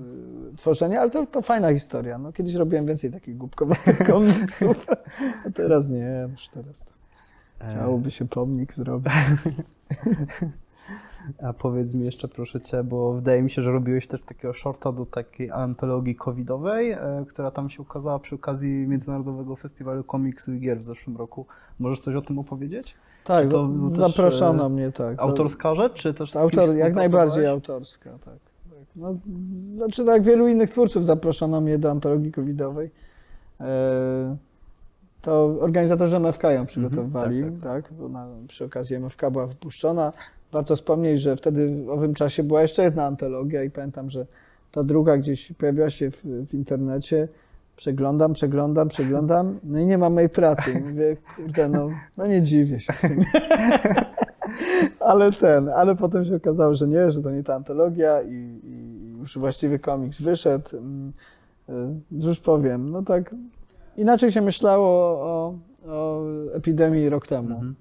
y, 0.53 0.55
tworzenia, 0.55 1.01
ale 1.01 1.09
to, 1.09 1.25
to 1.25 1.41
fajna 1.41 1.73
historia. 1.73 2.17
No, 2.17 2.33
kiedyś 2.33 2.53
robiłem 2.53 2.85
więcej 2.85 3.11
takich 3.11 3.37
głupkowatych 3.37 3.97
komiksów, 4.11 4.85
a 5.45 5.51
teraz 5.51 5.89
nie, 5.89 6.27
już 6.31 6.49
teraz 6.49 6.85
to 6.85 6.97
E, 7.61 7.69
chciałoby 7.69 8.11
się 8.11 8.27
pomnik 8.27 8.73
zrobić. 8.73 9.13
A 11.43 11.53
powiedz 11.53 11.93
mi 11.93 12.05
jeszcze 12.05 12.27
proszę 12.27 12.61
Cię, 12.61 12.83
bo 12.83 13.13
wydaje 13.13 13.41
mi 13.43 13.49
się, 13.49 13.61
że 13.61 13.71
robiłeś 13.71 14.07
też 14.07 14.23
takiego 14.23 14.53
shorta 14.53 14.91
do 14.91 15.05
takiej 15.05 15.51
antologii 15.51 16.15
covidowej, 16.15 16.91
e, 16.91 17.25
która 17.29 17.51
tam 17.51 17.69
się 17.69 17.81
ukazała 17.81 18.19
przy 18.19 18.35
okazji 18.35 18.69
Międzynarodowego 18.69 19.55
Festiwalu 19.55 20.03
Komiksu 20.03 20.53
i 20.53 20.59
Gier 20.59 20.79
w 20.79 20.83
zeszłym 20.83 21.17
roku. 21.17 21.45
Możesz 21.79 21.99
coś 21.99 22.15
o 22.15 22.21
tym 22.21 22.39
opowiedzieć? 22.39 22.95
Tak, 23.23 23.45
Czy 23.45 23.51
to 23.51 23.69
za- 23.81 23.89
też, 23.89 23.97
zaproszono 23.97 24.65
e, 24.65 24.69
mnie, 24.69 24.91
tak. 24.91 25.21
Autorska 25.21 25.75
rzecz, 25.75 25.93
czy 25.93 26.13
też 26.13 26.35
Autor, 26.35 26.75
jak 26.75 26.95
najbardziej 26.95 27.47
autorska, 27.47 28.09
tak. 28.09 28.19
tak. 28.69 28.87
No, 28.95 29.15
znaczy, 29.75 30.05
tak 30.05 30.13
jak 30.13 30.23
wielu 30.23 30.47
innych 30.47 30.69
twórców 30.69 31.05
zaproszono 31.05 31.61
mnie 31.61 31.77
do 31.77 31.91
antologii 31.91 32.31
covidowej. 32.31 32.91
E, 33.59 34.37
to 35.21 35.45
organizatorzy 35.59 36.19
MFK 36.19 36.43
ją 36.43 36.65
przygotowywali, 36.65 37.43
tak, 37.43 37.51
tak, 37.53 37.61
tak, 37.87 37.93
bo 37.93 38.09
na, 38.09 38.27
przy 38.47 38.65
okazji 38.65 38.95
MFK 38.95 39.31
była 39.31 39.47
wypuszczona. 39.47 40.11
Warto 40.51 40.75
wspomnieć, 40.75 41.21
że 41.21 41.35
wtedy 41.35 41.83
w 41.83 41.89
owym 41.89 42.13
czasie 42.13 42.43
była 42.43 42.61
jeszcze 42.61 42.83
jedna 42.83 43.05
antologia 43.05 43.63
i 43.63 43.69
pamiętam, 43.69 44.09
że 44.09 44.25
ta 44.71 44.83
druga 44.83 45.17
gdzieś 45.17 45.51
pojawiła 45.51 45.89
się 45.89 46.11
w, 46.11 46.23
w 46.23 46.53
internecie 46.53 47.27
Przeglądam, 47.77 48.33
przeglądam, 48.33 48.87
przeglądam, 48.87 49.59
no 49.63 49.79
i 49.79 49.85
nie 49.85 49.97
ma 49.97 50.09
mojej 50.09 50.29
pracy. 50.29 50.81
Mówię, 50.85 51.17
kurde, 51.35 51.69
no, 51.69 51.89
no 52.17 52.27
nie 52.27 52.41
dziwię 52.41 52.79
się 52.79 52.93
w 52.93 53.01
ale 55.09 55.31
ten, 55.31 55.69
ale 55.69 55.95
potem 55.95 56.25
się 56.25 56.35
okazało, 56.35 56.75
że 56.75 56.87
nie, 56.87 57.11
że 57.11 57.21
to 57.21 57.31
nie 57.31 57.43
ta 57.43 57.55
antologia 57.55 58.21
i, 58.21 58.59
i 58.63 59.07
już 59.19 59.37
właściwy 59.37 59.79
komiks 59.79 60.21
wyszedł. 60.21 60.77
Mm, 60.77 61.13
y, 61.69 61.73
Już 62.27 62.39
powiem, 62.39 62.91
no 62.91 63.03
tak, 63.03 63.35
inaczej 63.97 64.31
się 64.31 64.41
myślało 64.41 64.89
o, 65.09 65.53
o 65.87 66.23
epidemii 66.53 67.09
rok 67.09 67.27
temu. 67.27 67.49
Mhm. 67.49 67.75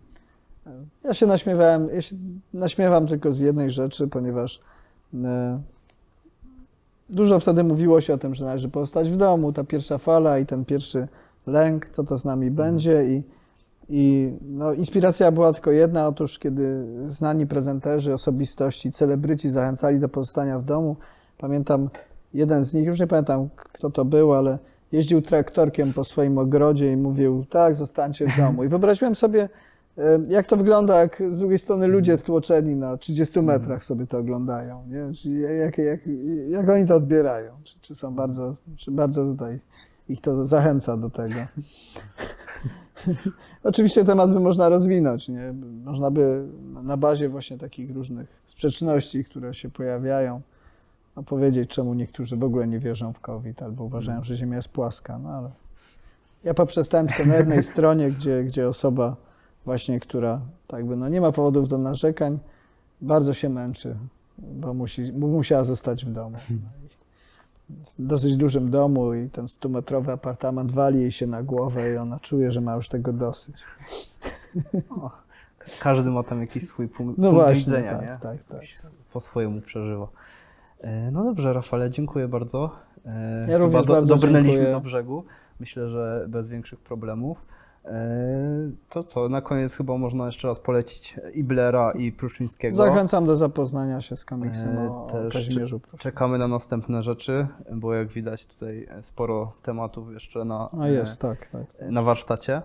Ja 1.05 1.15
się 1.15 1.27
naśmiewałem, 1.27 1.89
ja 1.95 2.03
się 2.03 2.17
naśmiewam 2.55 3.07
tylko 3.07 3.33
z 3.33 3.39
jednej 3.39 3.71
rzeczy, 3.71 4.09
ponieważ 4.09 4.61
e, 5.25 5.61
dużo 7.09 7.41
wtedy 7.41 7.65
mówiło 7.65 8.01
się 8.01 8.15
o 8.15 8.19
tym, 8.19 8.35
że 8.35 8.45
należy 8.45 8.69
pozostać 8.69 9.11
w 9.11 9.17
domu, 9.17 9.53
ta 9.53 9.65
pierwsza 9.65 9.99
fala 9.99 10.39
i 10.39 10.47
ten 10.47 10.65
pierwszy 10.65 11.09
lęk, 11.47 11.89
co 11.89 12.05
to 12.05 12.19
z 12.19 12.25
nami 12.25 12.51
będzie 12.51 13.05
i, 13.05 13.23
i 13.89 14.33
no, 14.43 14.73
inspiracja 14.73 15.33
była 15.33 15.53
tylko 15.53 15.71
jedna, 15.71 16.09
otóż 16.09 16.39
kiedy 16.39 16.87
znani 17.07 17.47
prezenterzy, 17.47 18.15
osobistości, 18.15 18.93
celebryci 18.93 19.49
zachęcali 19.49 20.01
do 20.01 20.09
pozostania 20.09 20.59
w 20.59 20.65
domu, 20.65 20.97
pamiętam 21.39 21.89
jeden 22.35 22.65
z 22.65 22.75
nich, 22.75 22.87
już 22.87 23.01
nie 23.01 23.07
pamiętam 23.07 23.49
kto 23.57 23.91
to 23.91 24.05
był, 24.05 24.35
ale 24.35 24.59
jeździł 24.93 25.23
traktorkiem 25.23 25.93
po 25.93 26.05
swoim 26.05 26.39
ogrodzie 26.39 26.93
i 26.93 26.97
mówił, 26.97 27.45
tak, 27.51 27.75
zostańcie 27.75 28.27
w 28.27 28.37
domu. 28.37 28.65
I 28.65 28.69
wyobraziłem 28.69 29.15
sobie, 29.15 29.49
Jak 30.29 30.47
to 30.47 30.57
wygląda, 30.57 31.01
jak 31.01 31.23
z 31.29 31.39
drugiej 31.39 31.59
strony 31.59 31.87
ludzie 31.87 32.17
stłoczeni 32.17 32.77
na 32.77 32.97
30 32.97 33.43
metrach 33.43 33.85
sobie 33.85 34.07
to 34.07 34.19
oglądają, 34.19 34.83
nie? 34.89 35.15
Czyli 35.15 35.41
jak, 35.41 35.79
jak, 35.79 36.01
jak 36.49 36.69
oni 36.69 36.87
to 36.87 36.95
odbierają? 36.97 37.53
Czy, 37.65 37.81
czy 37.81 37.95
są 37.95 38.15
bardzo, 38.15 38.57
czy 38.77 38.91
bardzo 38.91 39.25
tutaj 39.25 39.61
ich 40.09 40.21
to 40.21 40.45
zachęca 40.45 40.97
do 40.97 41.11
tego? 41.11 41.35
Oczywiście 43.65 44.05
temat 44.05 44.33
by 44.33 44.41
można 44.41 44.69
rozwinąć, 44.69 45.29
nie? 45.29 45.55
Można 45.85 46.11
by 46.11 46.45
na 46.83 46.97
bazie 46.97 47.29
właśnie 47.29 47.59
takich 47.59 47.95
różnych 47.95 48.43
sprzeczności, 48.45 49.25
które 49.25 49.55
się 49.55 49.71
pojawiają, 49.71 50.41
opowiedzieć, 51.15 51.71
czemu 51.71 51.95
niektórzy 51.95 52.37
w 52.37 52.45
ogóle 52.45 52.67
nie 52.67 52.79
wierzą 52.79 53.13
w 53.13 53.21
COVID 53.21 53.63
albo 53.63 53.85
uważają, 53.85 54.25
że 54.25 54.37
Ziemia 54.37 54.57
jest 54.57 54.69
płaska, 54.69 55.19
no 55.19 55.29
ale 55.29 55.51
ja 56.45 56.55
poprzestałem 56.55 57.09
tylko 57.09 57.25
na 57.25 57.37
jednej 57.37 57.63
stronie, 57.73 58.11
gdzie, 58.11 58.45
gdzie 58.45 58.69
osoba 58.69 59.17
właśnie, 59.67 60.01
która 60.01 60.41
tak 60.67 60.87
by 60.87 60.97
no 60.97 61.09
nie 61.09 61.21
ma 61.21 61.33
powodów 61.33 61.69
do 61.69 61.79
narzekań, 61.79 62.39
bardzo 63.01 63.35
się 63.35 63.49
męczy, 63.49 63.97
bo 64.39 64.75
musi, 64.75 65.13
musiała 65.13 65.65
zostać 65.65 66.05
w 66.05 66.13
domu. 66.13 66.37
No 66.51 66.57
i 66.87 66.89
W 67.85 68.07
dosyć 68.07 68.37
dużym 68.37 68.71
domu 68.71 69.15
i 69.15 69.31
ten 69.31 69.45
100-metrowy 69.45 70.11
apartament 70.13 70.73
wali 70.73 71.01
jej 71.01 71.13
się 71.13 71.27
na 71.27 71.43
głowę 71.43 71.93
i 71.95 71.97
ona 71.97 72.21
czuje, 72.21 72.53
że 72.53 72.61
ma 72.61 72.75
już 72.75 72.89
tego 72.89 73.13
dosyć. 73.13 73.57
Każdy 75.81 76.11
ma 76.11 76.23
tam 76.23 76.41
jakiś 76.41 76.67
swój 76.69 76.89
punkt, 76.89 77.19
No 77.19 77.29
punkt 77.31 77.45
właśnie, 77.45 77.59
widzenia, 77.61 77.91
tak, 77.99 78.03
nie? 78.03 78.17
tak, 78.17 78.45
tak. 78.45 78.61
Po 79.13 79.21
swojemu 79.21 79.61
przeżywa. 79.61 80.09
E, 80.81 81.11
No 81.11 81.25
dobrze, 81.25 81.53
Rafale, 81.53 81.91
dziękuję 81.91 82.29
bardzo. 82.29 82.71
E, 83.07 83.47
Ja 83.51 83.59
również 83.59 83.83
chyba 83.83 83.95
bardzo 83.95 84.15
dobrnęliśmy 84.17 84.53
dziękuję. 84.53 84.73
do 84.75 84.81
brzegu. 84.81 85.25
Myślę, 85.61 85.89
że 85.89 86.27
bez 86.29 86.49
większych 86.49 86.81
problemów. 86.81 87.39
E, 87.87 88.71
To 88.91 89.03
co, 89.03 89.29
na 89.29 89.41
koniec 89.41 89.75
chyba 89.77 89.99
można 89.99 90.27
jeszcze 90.27 90.49
raz 90.49 90.61
polecić 90.61 91.17
Iblera 91.35 91.93
i 91.93 92.13
Pruszyńskiego. 92.13 92.77
Zachęcam 92.77 93.27
do 93.27 93.37
zapoznania 93.37 94.01
się 94.01 94.17
z 94.17 94.25
komiksem 94.25 94.79
E, 94.79 94.91
o, 94.91 95.07
też 95.11 95.35
Kazimierzu. 95.35 95.81
Czekamy 95.99 96.39
na 96.39 96.49
następne 96.49 97.03
rzeczy, 97.03 97.47
bo 97.73 97.95
jak 97.95 98.09
widać 98.09 98.47
tutaj 98.47 98.89
sporo 99.03 99.53
tematów 99.63 100.13
jeszcze 100.13 100.45
na, 100.45 100.69
No 100.73 100.89
jest, 100.89 101.21
tak, 101.21 101.49
tak. 101.49 101.63
na 101.91 102.03
warsztacie. 102.03 102.63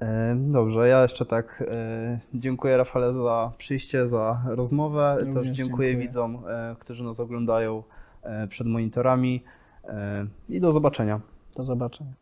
E, 0.00 0.34
Dobrze, 0.38 0.88
ja 0.88 1.02
jeszcze 1.02 1.26
tak 1.26 1.64
e, 1.68 2.18
dziękuję 2.34 2.76
Rafale 2.76 3.14
za 3.14 3.52
przyjście, 3.58 4.08
za 4.08 4.42
rozmowę. 4.46 5.16
Również 5.20 5.34
Też 5.34 5.46
dziękuję, 5.56 5.88
dziękuję. 5.88 5.96
widzom, 6.08 6.38
e, 6.48 6.76
którzy 6.78 7.04
nas 7.04 7.20
oglądają 7.20 7.82
e, 8.22 8.46
przed 8.46 8.66
monitorami 8.66 9.44
e, 9.84 10.26
i 10.48 10.60
do 10.60 10.72
zobaczenia. 10.72 11.20
Do 11.56 11.62
zobaczenia. 11.62 12.12